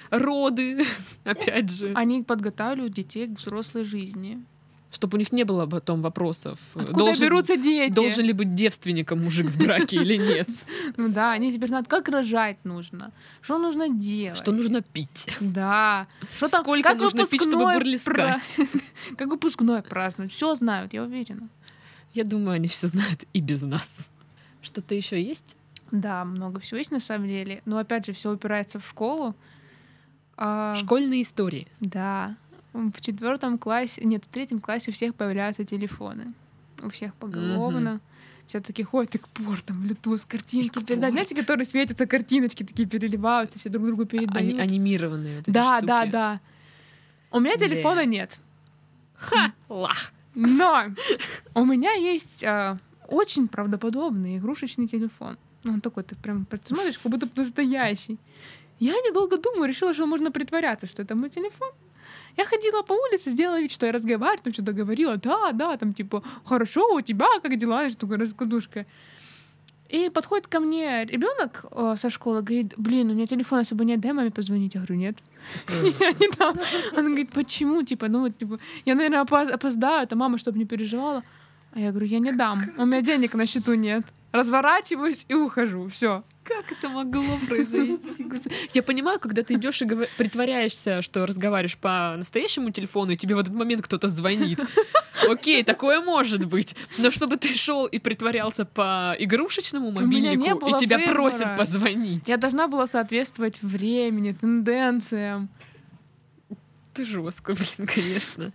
роды, 0.10 0.86
опять 1.24 1.72
же. 1.72 1.92
Они 1.96 2.24
подготавливают 2.24 2.94
детей 2.94 3.28
к 3.28 3.40
взрослой 3.40 3.84
жизни. 3.84 4.44
Чтобы 4.90 5.18
у 5.18 5.20
них 5.20 5.34
не 5.34 5.44
было 5.44 5.66
потом 5.66 6.02
вопросов. 6.02 6.60
Откуда 6.74 7.12
берутся 7.20 7.58
дети? 7.58 7.94
Должен 7.94 8.26
ли 8.26 8.32
быть 8.32 8.56
девственником 8.56 9.22
мужик 9.22 9.48
в 9.48 9.58
браке 9.62 9.98
или 9.98 10.16
нет? 10.16 10.50
Ну 10.96 11.10
да, 11.10 11.34
они 11.34 11.52
теперь 11.52 11.68
знают, 11.68 11.88
как 11.88 12.08
рожать 12.08 12.58
нужно, 12.64 13.12
что 13.42 13.58
нужно 13.58 13.90
делать. 13.90 14.38
Что 14.38 14.52
нужно 14.54 14.82
пить? 14.82 15.28
Да. 15.42 16.08
Что 16.38 16.48
там, 16.48 16.62
Сколько 16.62 16.90
как 16.90 17.00
нужно 17.00 17.26
пить, 17.26 17.42
чтобы 17.42 17.74
бурлескать? 17.74 18.56
Как 19.18 19.28
выпускной 19.28 19.82
праздновать. 19.82 20.32
Все 20.32 20.56
знают, 20.56 20.94
я 20.94 21.04
уверена. 21.04 21.50
Я 22.14 22.24
думаю, 22.24 22.56
они 22.56 22.68
все 22.70 22.88
знают 22.88 23.26
и 23.34 23.42
без 23.42 23.64
нас. 23.64 24.10
Что-то 24.62 24.96
еще 24.96 25.22
есть? 25.22 25.57
Да, 25.92 26.26
много 26.26 26.60
всего 26.60 26.78
есть 26.78 26.92
на 26.92 27.00
самом 27.00 27.28
деле. 27.28 27.62
Но 27.66 27.78
опять 27.78 28.06
же, 28.06 28.14
все 28.14 28.32
упирается 28.32 28.80
в 28.80 28.88
школу. 28.88 29.36
А, 30.36 30.76
Школьные 30.76 31.22
истории. 31.22 31.68
Да. 31.80 32.36
В 32.74 33.02
четвертом 33.02 33.58
классе, 33.58 34.04
нет, 34.04 34.24
в 34.26 34.28
третьем 34.28 34.60
классе 34.60 34.92
у 34.92 34.94
всех 34.94 35.16
появляются 35.16 35.64
телефоны. 35.66 36.34
У 36.84 36.90
всех 36.90 37.16
поголовно. 37.16 38.00
Все 38.46 38.62
такие 38.62 38.86
ходят 38.86 39.14
и 39.16 39.18
к 39.18 39.28
портам, 39.28 39.84
Bluetooth, 39.84 40.26
картинки 40.26 40.82
передать. 40.82 41.12
Знаете, 41.12 41.36
которые 41.36 41.66
светятся, 41.66 42.06
картиночки 42.06 42.64
такие 42.64 42.88
переливаются, 42.88 43.60
все 43.60 43.68
друг 43.68 43.88
другу 43.88 44.06
передают. 44.06 44.54
Ани- 44.54 44.60
анимированные. 44.60 45.38
вот 45.40 45.48
эти 45.50 45.54
да, 45.54 45.78
штуки. 45.78 45.86
да, 45.86 46.06
да. 46.06 46.40
У 47.32 47.42
меня 47.42 47.58
телефона 47.58 48.06
нет. 48.06 48.40
Ха! 49.16 49.52
Лах! 49.68 50.14
Но 50.34 50.86
у 51.56 51.66
меня 51.66 51.94
есть 51.94 52.44
а, 52.46 52.78
очень 53.08 53.48
правдоподобный 53.48 54.38
игрушечный 54.38 54.88
телефон. 54.88 55.38
Ну, 55.68 55.74
Он 55.74 55.82
такой, 55.82 56.04
ты 56.04 56.16
прям 56.16 56.48
смотришь, 56.64 56.98
как 56.98 57.12
будто 57.12 57.28
настоящий. 57.36 58.18
Я, 58.80 58.94
недолго 58.94 59.38
думаю, 59.38 59.68
решила, 59.68 59.94
что 59.94 60.08
можно 60.08 60.32
притворяться, 60.32 60.88
что 60.88 61.02
это 61.02 61.16
мой 61.16 61.30
телефон. 61.30 61.72
Я 62.38 62.46
ходила 62.46 62.84
по 62.84 62.94
улице, 62.94 63.32
сделала 63.32 63.60
вид, 63.60 63.72
что 63.72 63.86
я 63.86 63.92
разговариваю, 63.92 64.44
там 64.44 64.54
что-то 64.54 64.72
говорила, 64.72 65.18
да, 65.18 65.52
да, 65.52 65.78
там 65.78 65.94
типа, 65.94 66.24
хорошо, 66.46 66.96
у 66.96 67.02
тебя 67.02 67.28
как 67.42 67.58
дела, 67.58 67.86
и 67.86 67.90
такая 67.90 68.18
раскладушка. 68.18 68.86
И 69.90 70.10
подходит 70.10 70.48
ко 70.48 70.60
мне 70.60 71.06
ребенок 71.06 71.66
со 71.98 72.10
школы, 72.10 72.42
говорит, 72.42 72.74
блин, 72.78 73.10
у 73.10 73.14
меня 73.14 73.26
телефона 73.26 73.64
с 73.64 73.70
собой 73.70 73.86
нет, 73.86 74.00
дай 74.00 74.14
маме 74.14 74.32
позвонить. 74.32 74.76
Я 74.76 74.82
говорю, 74.82 74.96
нет. 74.96 75.18
Я 76.00 76.12
не 76.12 76.30
дам. 76.38 76.58
Она 76.92 77.04
говорит, 77.08 77.32
почему? 77.32 77.84
Типа, 77.84 78.08
ну 78.08 78.20
вот, 78.20 78.38
типа, 78.38 78.60
я, 78.86 78.96
наверное, 78.96 79.24
опоз- 79.24 79.52
опоздаю, 79.52 80.04
это 80.04 80.16
мама, 80.16 80.38
чтобы 80.38 80.60
не 80.60 80.66
переживала. 80.66 81.24
А 81.74 81.80
я 81.80 81.90
говорю, 81.92 82.08
я 82.08 82.20
не 82.20 82.32
дам, 82.32 82.62
у 82.78 82.86
меня 82.86 83.02
денег 83.02 83.34
на 83.36 83.46
счету 83.46 83.74
нет. 83.76 84.04
Разворачиваюсь 84.32 85.26
и 85.30 85.34
ухожу, 85.34 85.88
все. 85.90 86.24
Как 86.44 86.72
это 86.72 86.88
могло 86.90 87.24
произойти? 87.48 88.00
Я 88.74 88.82
понимаю, 88.84 89.20
когда 89.20 89.44
ты 89.44 89.56
идешь 89.56 89.82
и 89.82 89.86
говор- 89.86 90.08
притворяешься, 90.18 91.02
что 91.02 91.26
разговариваешь 91.26 91.78
по 91.78 92.16
настоящему 92.18 92.72
телефону, 92.72 93.12
и 93.12 93.18
тебе 93.18 93.36
в 93.36 93.40
этот 93.40 93.54
момент 93.54 93.82
кто-то 93.82 94.08
звонит. 94.08 94.60
Окей, 95.30 95.64
такое 95.64 96.00
может 96.00 96.46
быть. 96.46 96.76
Но 96.98 97.12
чтобы 97.12 97.36
ты 97.38 97.50
шел 97.56 97.86
и 97.86 98.00
притворялся 98.00 98.64
по 98.66 99.16
игрушечному 99.20 99.92
мобильнику, 99.92 100.68
и 100.70 100.74
тебя 100.80 100.98
выбора. 101.00 101.14
просят 101.14 101.58
позвонить. 101.58 102.28
Я 102.28 102.38
должна 102.38 102.68
была 102.68 102.88
соответствовать 102.88 103.62
времени, 103.62 104.32
тенденциям. 104.32 105.50
Ты 106.94 107.04
жестко, 107.06 107.56
блин, 107.56 107.88
конечно. 107.94 108.54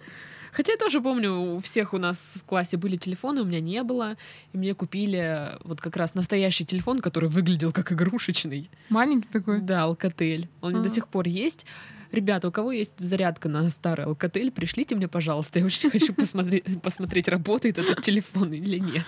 Хотя 0.53 0.73
я 0.73 0.79
тоже 0.79 1.01
помню, 1.01 1.33
у 1.57 1.61
всех 1.61 1.95
у 1.95 1.99
нас 1.99 2.35
в 2.41 2.45
классе 2.45 2.77
были 2.77 2.97
телефоны, 2.97 3.41
у 3.41 3.45
меня 3.45 3.61
не 3.61 3.83
было. 3.83 4.17
И 4.53 4.59
мне 4.59 4.75
купили 4.75 5.49
вот 5.65 5.81
как 5.81 5.97
раз 5.97 6.15
настоящий 6.15 6.67
телефон, 6.67 7.01
который 7.01 7.31
выглядел 7.31 7.73
как 7.73 7.91
игрушечный. 7.91 8.71
Маленький 8.91 9.29
такой. 9.29 9.61
Да, 9.61 9.87
Alcatel. 9.88 10.47
Он 10.61 10.77
А. 10.77 10.81
до 10.81 10.88
сих 10.91 11.09
пор 11.09 11.27
есть. 11.27 11.65
Ребята, 12.12 12.49
у 12.49 12.53
кого 12.53 12.73
есть 12.73 13.01
зарядка 13.01 13.49
на 13.49 13.71
старый 13.71 14.05
Alcatel, 14.05 14.51
пришлите 14.51 14.95
мне, 14.95 15.09
пожалуйста. 15.09 15.59
Я 15.59 15.65
очень 15.65 15.91
хочу 15.91 16.12
посмотреть, 16.12 16.83
посмотреть, 16.83 17.29
работает 17.29 17.79
этот 17.79 18.03
телефон 18.03 18.53
или 18.53 18.79
нет. 18.79 19.07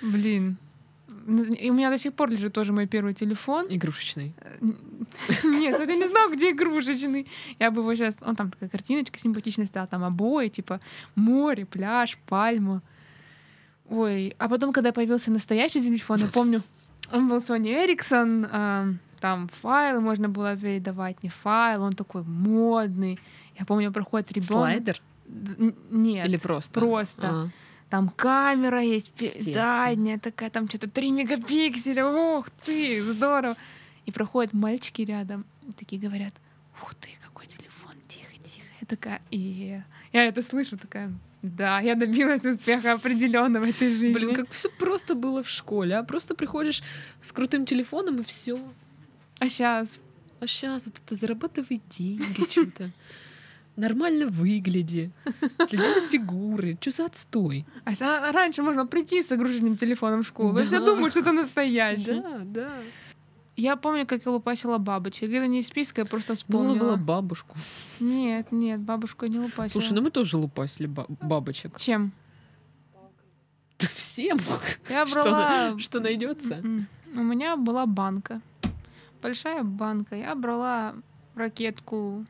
Блин. 0.00 0.56
И 1.26 1.70
у 1.70 1.74
меня 1.74 1.90
до 1.90 1.98
сих 1.98 2.14
пор 2.14 2.30
лежит 2.30 2.52
тоже 2.52 2.72
мой 2.72 2.86
первый 2.86 3.12
телефон. 3.14 3.66
Игрушечный. 3.68 4.34
Нет, 5.42 5.78
вот 5.78 5.88
я 5.88 5.96
не 5.96 6.06
знаю, 6.06 6.30
где 6.32 6.52
игрушечный. 6.52 7.26
Я 7.58 7.70
бы 7.70 7.80
его 7.80 7.94
сейчас... 7.94 8.16
Он 8.20 8.36
там 8.36 8.50
такая 8.50 8.68
картиночка 8.68 9.18
симпатичная 9.18 9.66
стояла, 9.66 9.88
там 9.88 10.04
обои, 10.04 10.48
типа 10.48 10.80
море, 11.16 11.64
пляж, 11.64 12.18
пальма. 12.26 12.82
Ой, 13.88 14.34
а 14.38 14.48
потом, 14.48 14.72
когда 14.72 14.92
появился 14.92 15.30
настоящий 15.30 15.80
телефон, 15.80 16.18
я 16.18 16.26
помню, 16.26 16.62
он 17.12 17.28
был 17.28 17.38
Sony 17.38 17.86
Ericsson, 17.86 18.48
а, 18.50 18.88
там 19.20 19.48
файлы 19.48 20.00
можно 20.00 20.28
было 20.28 20.56
передавать, 20.56 21.22
не 21.22 21.28
файл, 21.28 21.82
он 21.82 21.94
такой 21.94 22.22
модный. 22.22 23.18
Я 23.58 23.64
помню, 23.64 23.92
проходит 23.92 24.32
ребенок. 24.32 24.50
Слайдер? 24.50 25.02
Нет. 25.90 26.26
Или 26.26 26.36
просто? 26.36 26.80
Просто. 26.80 27.28
А. 27.28 27.48
Там 27.88 28.08
камера 28.08 28.82
есть, 28.82 29.12
задняя 29.40 30.18
такая, 30.18 30.50
там 30.50 30.68
что-то 30.68 30.88
3 30.90 31.12
мегапикселя, 31.12 32.04
ох 32.04 32.50
ты, 32.64 33.00
здорово. 33.02 33.56
И 34.06 34.12
проходят 34.12 34.52
мальчики 34.52 35.02
рядом, 35.02 35.44
и 35.68 35.72
такие 35.72 36.00
говорят, 36.00 36.34
ух 36.82 36.94
ты, 36.94 37.08
какой 37.22 37.46
телефон, 37.46 37.94
тихо, 38.08 38.32
тихо. 38.44 38.66
Я 38.80 38.86
такая, 38.86 39.22
и 39.30 39.80
я 40.12 40.24
это 40.24 40.42
слышу, 40.42 40.76
такая, 40.76 41.12
да, 41.42 41.80
я 41.80 41.94
добилась 41.94 42.44
успеха 42.44 42.92
определенного 42.92 43.66
в 43.66 43.68
этой 43.68 43.90
жизни. 43.90 44.12
Блин, 44.14 44.34
как 44.34 44.50
все 44.50 44.68
просто 44.68 45.14
было 45.14 45.42
в 45.42 45.48
школе, 45.48 45.96
а 45.96 46.02
просто 46.02 46.34
приходишь 46.34 46.82
с 47.22 47.30
крутым 47.30 47.66
телефоном 47.66 48.20
и 48.20 48.24
все. 48.24 48.58
А 49.38 49.48
сейчас 49.48 50.00
А 50.40 50.46
сейчас 50.46 50.86
вот 50.86 51.00
это 51.04 51.14
зарабатывай 51.14 51.80
деньги 51.90 52.50
что-то. 52.50 52.90
Нормально 53.76 54.26
выгляди. 54.26 55.10
Следи 55.68 55.84
за 55.92 56.00
фигурой. 56.08 56.76
Что 56.80 56.90
за 56.90 57.04
отстой? 57.06 57.66
а 57.84 58.32
раньше 58.32 58.62
можно 58.62 58.86
прийти 58.86 59.22
с 59.22 59.30
игрушечным 59.32 59.76
телефоном 59.76 60.22
в 60.22 60.26
школу, 60.26 60.58
и 60.58 60.64
все 60.64 60.78
Да. 60.80 60.86
думают, 60.86 61.10
что 61.12 61.20
это 61.20 61.32
настоящий. 61.32 62.20
Да, 62.22 62.38
да. 62.44 62.70
Я 63.58 63.76
помню, 63.76 64.06
как 64.06 64.24
я 64.26 64.32
лупасила 64.32 64.78
бабочек. 64.78 65.30
Это 65.30 65.46
не 65.46 65.60
из 65.60 65.66
списка, 65.68 66.02
я 66.02 66.04
просто 66.06 66.34
вспомнила. 66.34 66.74
Была 66.78 66.96
была 66.96 66.96
бабушку. 66.96 67.56
Нет, 68.00 68.52
нет, 68.52 68.80
бабушку 68.80 69.24
я 69.26 69.30
не 69.32 69.38
лупасила. 69.38 69.68
Слушай, 69.80 69.92
ну 69.94 70.02
мы 70.02 70.10
тоже 70.10 70.36
лупасили 70.36 70.86
ба- 70.86 71.06
бабочек. 71.08 71.78
Чем? 71.78 72.12
Всем. 73.78 74.38
Я 74.88 75.06
Что 75.06 75.22
брала... 75.22 75.70
на- 75.72 75.78
Что 75.78 76.00
найдется? 76.00 76.54
М, 76.54 76.86
У 77.14 77.22
меня 77.22 77.56
была 77.56 77.86
банка. 77.86 78.40
Большая 79.22 79.62
банка. 79.62 80.16
Я 80.16 80.34
брала 80.34 80.94
ракетку 81.34 82.24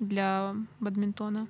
для 0.00 0.56
бадминтона. 0.80 1.46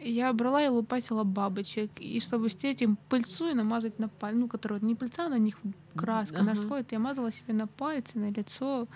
Я 0.00 0.32
брала 0.32 0.62
и 0.62 0.68
лупасила 0.68 1.24
бабочек. 1.24 1.90
И 1.98 2.20
чтобы 2.20 2.48
стереть 2.50 2.82
им 2.82 2.96
пыльцу 3.08 3.48
и 3.48 3.54
намазать 3.54 3.98
на 3.98 4.08
палец, 4.08 4.36
ну, 4.38 4.46
которая 4.48 4.78
не 4.80 4.94
пыльца, 4.94 5.28
на 5.28 5.38
них 5.38 5.56
краска 5.96 6.40
Ага. 6.40 6.52
расходит, 6.52 6.92
я 6.92 7.00
мазала 7.00 7.32
себе 7.32 7.54
на 7.54 7.66
пальцы, 7.66 8.16
на 8.18 8.28
лицо. 8.30 8.86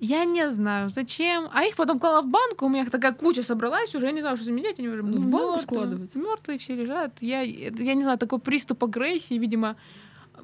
Я 0.00 0.24
не 0.24 0.50
знаю, 0.50 0.88
зачем. 0.88 1.48
А 1.52 1.62
их 1.62 1.76
потом 1.76 2.00
клала 2.00 2.22
в 2.22 2.26
банку, 2.26 2.66
у 2.66 2.68
меня 2.68 2.86
такая 2.86 3.12
куча 3.12 3.42
собралась, 3.42 3.94
уже 3.94 4.06
я 4.06 4.12
не 4.12 4.20
знаю, 4.20 4.36
что 4.36 4.46
заменять, 4.46 4.78
они 4.80 4.88
уже 4.88 5.02
В 5.02 5.26
банку 5.28 5.60
складывать? 5.60 6.14
Мертвые 6.14 6.58
все 6.58 6.74
лежат. 6.74 7.22
Я, 7.22 7.42
я 7.42 7.94
не 7.94 8.02
знаю, 8.02 8.18
такой 8.18 8.40
приступ 8.40 8.82
агрессии, 8.82 9.34
видимо, 9.38 9.76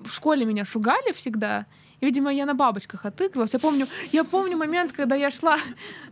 в 0.04 0.12
школе 0.12 0.44
меня 0.44 0.64
шугали 0.64 1.12
всегда. 1.12 1.66
И, 2.00 2.06
видимо, 2.06 2.32
я 2.32 2.44
на 2.44 2.54
бабочках 2.54 3.06
отыгрывалась. 3.06 3.54
Я 3.54 3.58
помню, 3.58 3.86
я 4.12 4.24
помню 4.24 4.56
момент, 4.56 4.92
когда 4.92 5.14
я 5.14 5.30
шла 5.30 5.56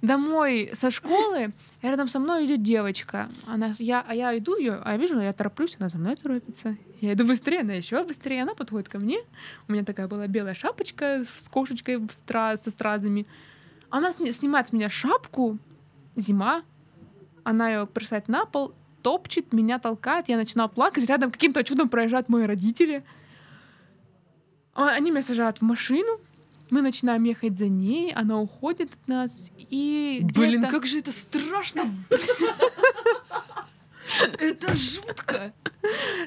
домой 0.02 0.70
со 0.72 0.90
школы, 0.90 1.52
и 1.82 1.86
рядом 1.86 2.08
со 2.08 2.18
мной 2.18 2.46
идет 2.46 2.62
девочка. 2.62 3.28
Она, 3.46 3.74
я, 3.78 4.04
а 4.06 4.14
я 4.14 4.36
иду 4.38 4.56
ее, 4.56 4.80
а 4.82 4.92
я 4.92 4.96
вижу, 4.96 5.20
я 5.20 5.32
тороплюсь, 5.32 5.76
она 5.78 5.88
за 5.90 5.98
мной 5.98 6.16
торопится. 6.16 6.76
Я 7.00 7.12
иду 7.12 7.26
быстрее, 7.26 7.60
она 7.60 7.74
еще 7.74 8.02
быстрее. 8.02 8.42
Она 8.42 8.54
подходит 8.54 8.88
ко 8.88 8.98
мне. 8.98 9.18
У 9.68 9.72
меня 9.72 9.84
такая 9.84 10.08
была 10.08 10.26
белая 10.26 10.54
шапочка 10.54 11.22
с 11.24 11.48
кошечкой 11.50 11.98
в 11.98 12.06
стра- 12.06 12.56
со 12.56 12.70
стразами. 12.70 13.26
Она 13.90 14.12
сни- 14.12 14.32
снимает 14.32 14.68
с 14.68 14.72
меня 14.72 14.88
шапку. 14.88 15.58
Зима. 16.16 16.62
Она 17.42 17.68
ее 17.68 17.86
бросает 17.92 18.28
на 18.28 18.46
пол, 18.46 18.72
топчет, 19.02 19.52
меня 19.52 19.78
толкает. 19.78 20.30
Я 20.30 20.38
начинаю 20.38 20.70
плакать. 20.70 21.04
Рядом 21.06 21.30
каким-то 21.30 21.62
чудом 21.62 21.90
проезжают 21.90 22.30
мои 22.30 22.44
родители. 22.46 23.04
А, 24.74 24.90
Они 24.90 25.10
меня 25.10 25.22
сажают 25.22 25.58
в 25.58 25.62
машину. 25.62 26.20
Мы 26.70 26.82
начинаем 26.82 27.22
ехать 27.24 27.56
за 27.58 27.68
ней, 27.68 28.12
она 28.12 28.40
уходит 28.40 28.92
от 28.94 29.08
нас, 29.08 29.50
и 29.70 30.20
Блин, 30.34 30.66
как 30.66 30.86
же 30.86 30.98
это 30.98 31.12
страшно! 31.12 31.94
Это 34.38 34.74
жутко! 34.74 35.52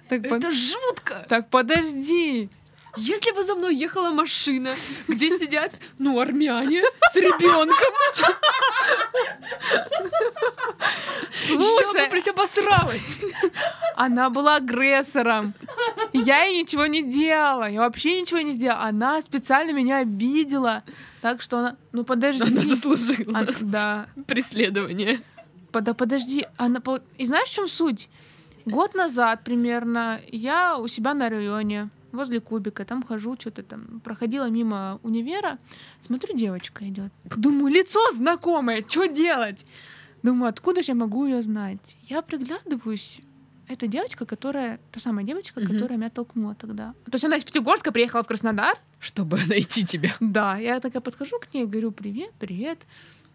Это 0.10 0.52
жутко! 0.52 1.26
так 1.28 1.50
подожди. 1.50 2.50
Если 2.98 3.32
бы 3.32 3.44
за 3.44 3.56
мной 3.56 3.76
ехала 3.76 4.12
машина, 4.12 4.74
где 5.08 5.38
сидят, 5.38 5.74
ну, 6.00 6.20
армяне 6.20 6.84
с 7.12 7.16
ребенком, 7.16 7.94
я 8.18 8.30
бы, 10.04 10.12
Слушай, 11.32 12.10
блядь, 12.10 12.28
обосралась. 12.28 13.20
она 13.96 14.30
была 14.30 14.56
агрессором. 14.58 15.54
Я 16.14 16.44
ей 16.44 16.62
ничего 16.64 16.86
не 16.86 17.04
делала. 17.04 17.70
Я 17.70 17.80
вообще 17.82 18.22
ничего 18.22 18.40
не 18.42 18.54
сделала. 18.54 18.82
Она 18.84 19.22
специально 19.22 19.72
меня 19.72 19.98
обидела. 19.98 20.84
Так 21.22 21.42
что 21.42 21.60
она... 21.60 21.78
Ну 21.92 22.04
подожди. 22.04 22.42
Она 22.44 22.64
заслужила 22.64 23.38
Она- 23.40 23.52
Да. 23.62 24.06
преследование. 24.28 25.20
Да 25.74 25.94
подожди. 25.94 26.46
Она... 26.58 26.82
И 27.18 27.26
знаешь, 27.26 27.50
в 27.50 27.54
чем 27.54 27.68
суть? 27.68 28.10
Год 28.66 28.96
назад 28.96 29.44
примерно 29.44 30.20
я 30.32 30.78
у 30.78 30.88
себя 30.88 31.14
на 31.14 31.30
районе 31.30 31.90
возле 32.12 32.40
кубика, 32.40 32.84
там 32.84 33.04
хожу, 33.04 33.36
что-то 33.40 33.64
там, 33.64 34.02
проходила 34.04 34.50
мимо 34.50 35.00
универа, 35.04 35.58
смотрю, 36.00 36.36
девочка 36.36 36.88
идет. 36.88 37.12
Думаю, 37.36 37.72
лицо 37.74 38.00
знакомое, 38.12 38.84
что 38.88 39.06
делать? 39.08 39.66
Думаю, 40.24 40.50
откуда 40.50 40.82
же 40.82 40.92
я 40.94 40.96
могу 40.96 41.26
ее 41.28 41.42
знать? 41.42 41.98
Я 42.04 42.22
приглядываюсь, 42.22 43.20
это 43.68 43.88
девочка, 43.88 44.26
которая, 44.26 44.80
та 44.92 45.00
самая 45.00 45.26
девочка, 45.26 45.60
Мгм. 45.60 45.74
которая 45.74 45.98
меня 45.98 46.10
толкнула 46.10 46.56
тогда. 46.56 46.94
То 47.06 47.14
есть 47.16 47.26
она 47.26 47.38
из 47.38 47.44
Пятигорска 47.44 47.92
приехала 47.92 48.24
в 48.24 48.28
Краснодар, 48.28 48.78
Чтобы 49.00 49.38
найти 49.48 49.86
тебя. 49.86 50.14
да, 50.20 50.58
я 50.58 50.80
такая 50.80 51.02
подхожу 51.02 51.40
к 51.40 51.54
ней, 51.54 51.66
говорю, 51.66 51.92
привет, 51.92 52.32
привет. 52.40 52.80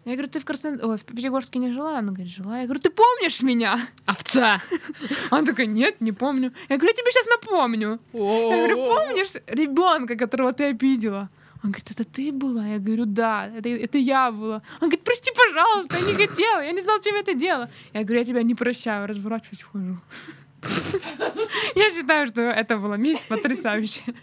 Я 0.05 0.13
говорю, 0.13 0.27
ты 0.29 0.39
в 0.39 0.45
Краснодар... 0.45 0.85
Ой, 0.85 0.97
в 0.97 1.03
Пятигорске 1.05 1.59
не 1.59 1.71
жила? 1.71 1.99
Она 1.99 2.11
говорит, 2.11 2.29
жила. 2.33 2.59
Я 2.59 2.65
говорю, 2.65 2.81
ты 2.81 2.89
помнишь 2.89 3.41
меня? 3.41 3.87
Овца! 4.05 4.61
Она 5.31 5.45
такая, 5.45 5.65
нет, 5.65 6.01
не 6.01 6.11
помню. 6.11 6.51
Я 6.67 6.75
говорю, 6.77 6.93
я 6.97 7.01
тебе 7.01 7.11
сейчас 7.11 7.27
напомню. 7.27 7.99
Я 8.11 8.57
говорю, 8.57 8.75
помнишь 8.83 9.35
ребенка, 9.47 10.17
которого 10.17 10.51
ты 10.51 10.65
обидела? 10.65 11.29
Он 11.63 11.69
говорит, 11.71 11.91
это 11.91 12.03
ты 12.03 12.31
была? 12.33 12.65
Я 12.67 12.77
говорю, 12.79 13.05
да, 13.05 13.49
это, 13.57 13.69
это 13.69 13.97
я 13.97 14.31
была. 14.31 14.61
Он 14.81 14.89
говорит, 14.89 15.03
прости, 15.03 15.31
пожалуйста, 15.33 15.97
я 15.97 16.03
не 16.05 16.13
хотела, 16.27 16.61
я 16.61 16.71
не 16.73 16.81
знала, 16.81 17.01
чем 17.01 17.15
я 17.15 17.21
это 17.21 17.33
делала. 17.33 17.69
Я 17.93 18.03
говорю, 18.03 18.19
я 18.19 18.25
тебя 18.25 18.43
не 18.43 18.53
прощаю, 18.55 19.07
разворачиваюсь, 19.07 19.63
ухожу. 19.63 19.97
Я 21.75 21.91
считаю, 21.91 22.27
что 22.27 22.41
это 22.41 22.77
была 22.77 22.95
месть 22.97 23.27
потрясающая. 23.27 24.13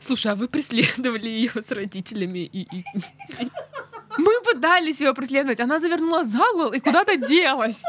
Слушай, 0.00 0.32
а 0.32 0.34
вы 0.34 0.48
преследовали 0.48 1.28
ее 1.28 1.50
с 1.54 1.70
родителями 1.72 2.38
и, 2.52 2.62
и- 2.62 2.84
Мы 4.18 4.32
пытались 4.42 5.00
ее 5.00 5.14
преследовать. 5.14 5.60
Она 5.60 5.78
завернула 5.78 6.24
за 6.24 6.42
угол 6.54 6.72
и 6.72 6.80
куда-то 6.80 7.16
делась. 7.16 7.82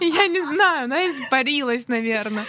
Я 0.00 0.26
не 0.26 0.40
знаю, 0.40 0.84
она 0.84 1.06
испарилась, 1.10 1.88
наверное. 1.88 2.44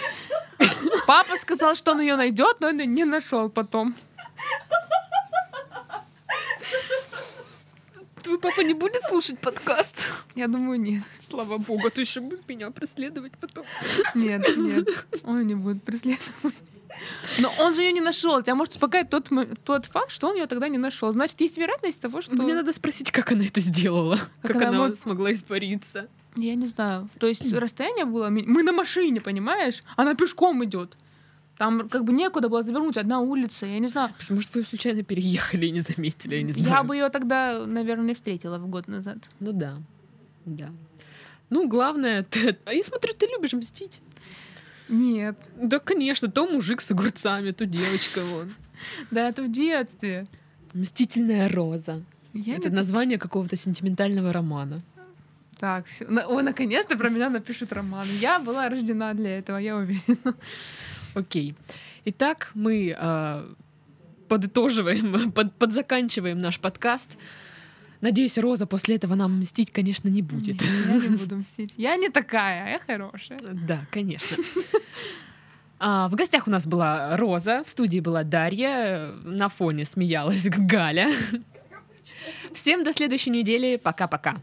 Папа 1.06 1.36
сказал, 1.36 1.74
что 1.74 1.92
он 1.92 2.00
ее 2.00 2.16
найдет, 2.16 2.56
но 2.60 2.68
он 2.68 2.78
ее 2.80 2.86
не 2.86 3.04
нашел 3.04 3.50
потом. 3.50 3.94
Твой 8.22 8.38
папа 8.38 8.60
не 8.60 8.74
будет 8.74 9.02
слушать 9.02 9.38
подкаст? 9.38 9.96
Я 10.34 10.46
думаю, 10.46 10.80
нет. 10.80 11.02
Слава 11.18 11.58
богу, 11.58 11.88
а 11.88 11.90
то 11.90 12.00
еще 12.00 12.20
будет 12.20 12.48
меня 12.48 12.70
преследовать 12.70 13.32
потом. 13.40 13.64
Нет, 14.14 14.56
нет. 14.56 15.06
Он 15.24 15.42
не 15.42 15.54
будет 15.54 15.82
преследовать. 15.82 16.54
Но 17.38 17.52
он 17.58 17.74
же 17.74 17.82
ее 17.82 17.92
не 17.92 18.00
нашел. 18.00 18.40
Тебя 18.42 18.54
может 18.54 18.74
успокаивать 18.74 19.10
тот, 19.10 19.30
тот 19.64 19.86
факт, 19.86 20.10
что 20.10 20.28
он 20.28 20.36
ее 20.36 20.46
тогда 20.46 20.68
не 20.68 20.78
нашел. 20.78 21.10
Значит, 21.10 21.40
есть 21.40 21.56
вероятность 21.56 22.00
того, 22.00 22.20
что... 22.20 22.34
Мне 22.34 22.54
надо 22.54 22.72
спросить, 22.72 23.10
как 23.10 23.32
она 23.32 23.44
это 23.44 23.60
сделала. 23.60 24.18
Как, 24.42 24.56
она 24.56 24.68
она 24.68 24.78
мог- 24.86 24.96
смогла 24.96 25.32
испариться. 25.32 26.08
Я 26.36 26.54
не 26.54 26.66
знаю. 26.66 27.08
То 27.18 27.26
есть 27.26 27.52
расстояние 27.52 28.04
было... 28.04 28.28
Мы 28.28 28.62
на 28.62 28.72
машине, 28.72 29.20
понимаешь? 29.20 29.82
Она 29.96 30.14
пешком 30.14 30.64
идет. 30.64 30.96
Там 31.58 31.88
как 31.88 32.04
бы 32.04 32.12
некуда 32.12 32.48
было 32.48 32.62
завернуть, 32.62 32.96
одна 32.96 33.20
улица, 33.20 33.66
я 33.66 33.78
не 33.78 33.88
знаю. 33.88 34.10
Может, 34.30 34.54
вы 34.54 34.60
её 34.60 34.66
случайно 34.68 35.02
переехали 35.02 35.66
и 35.66 35.70
не 35.70 35.80
заметили, 35.80 36.36
я 36.36 36.42
не 36.42 36.52
знаю. 36.52 36.68
Я 36.70 36.82
бы 36.82 36.96
ее 36.96 37.08
тогда, 37.08 37.64
наверное, 37.66 38.14
встретила 38.14 38.58
в 38.58 38.66
год 38.68 38.88
назад. 38.88 39.18
Ну 39.40 39.52
да, 39.52 39.76
да. 40.44 40.70
Ну, 41.50 41.68
главное, 41.68 42.22
ты... 42.24 42.56
А 42.64 42.72
я 42.72 42.82
смотрю, 42.82 43.12
ты 43.14 43.26
любишь 43.26 43.52
мстить. 43.52 44.00
Нет. 44.88 45.36
Да, 45.56 45.78
конечно, 45.78 46.28
то 46.28 46.46
мужик 46.48 46.80
с 46.80 46.90
огурцами, 46.90 47.50
то 47.52 47.66
девочка 47.66 48.20
вон. 48.24 48.54
Да, 49.10 49.28
это 49.28 49.42
в 49.42 49.52
детстве. 49.52 50.26
Мстительная 50.74 51.48
роза. 51.48 52.02
Я 52.32 52.56
Это 52.56 52.70
не- 52.70 52.76
название 52.76 53.18
какого-то 53.18 53.56
сентиментального 53.56 54.32
романа. 54.32 54.80
Так, 55.58 55.86
все. 55.86 56.06
Ой, 56.06 56.42
наконец-то 56.42 56.96
про 56.96 57.08
меня 57.10 57.30
напишут 57.30 57.72
роман. 57.72 58.06
Я 58.20 58.38
была 58.40 58.68
рождена 58.68 59.12
для 59.14 59.38
этого, 59.38 59.58
я 59.58 59.76
уверена. 59.76 60.34
Окей. 61.14 61.54
Итак, 62.04 62.50
мы 62.54 62.96
э, 62.98 63.54
подытоживаем, 64.28 65.32
под, 65.34 65.54
подзаканчиваем 65.54 66.38
наш 66.38 66.58
подкаст. 66.58 67.16
Надеюсь, 68.00 68.36
Роза 68.38 68.66
после 68.66 68.96
этого 68.96 69.14
нам 69.14 69.38
мстить, 69.38 69.70
конечно, 69.70 70.08
не 70.08 70.22
будет. 70.22 70.60
Нет, 70.60 70.70
я 70.88 71.08
не 71.08 71.16
буду 71.16 71.36
мстить. 71.36 71.74
Я 71.76 71.96
не 71.96 72.08
такая, 72.08 72.72
я 72.72 72.80
хорошая. 72.80 73.38
Да, 73.38 73.86
конечно. 73.90 74.36
А, 75.78 76.08
в 76.08 76.14
гостях 76.14 76.46
у 76.46 76.50
нас 76.50 76.66
была 76.66 77.16
Роза, 77.16 77.62
в 77.64 77.68
студии 77.68 78.00
была 78.00 78.22
Дарья, 78.22 79.12
на 79.24 79.48
фоне 79.48 79.84
смеялась 79.84 80.48
Галя. 80.48 81.10
Всем 82.52 82.84
до 82.84 82.92
следующей 82.92 83.30
недели. 83.30 83.76
Пока-пока. 83.76 84.40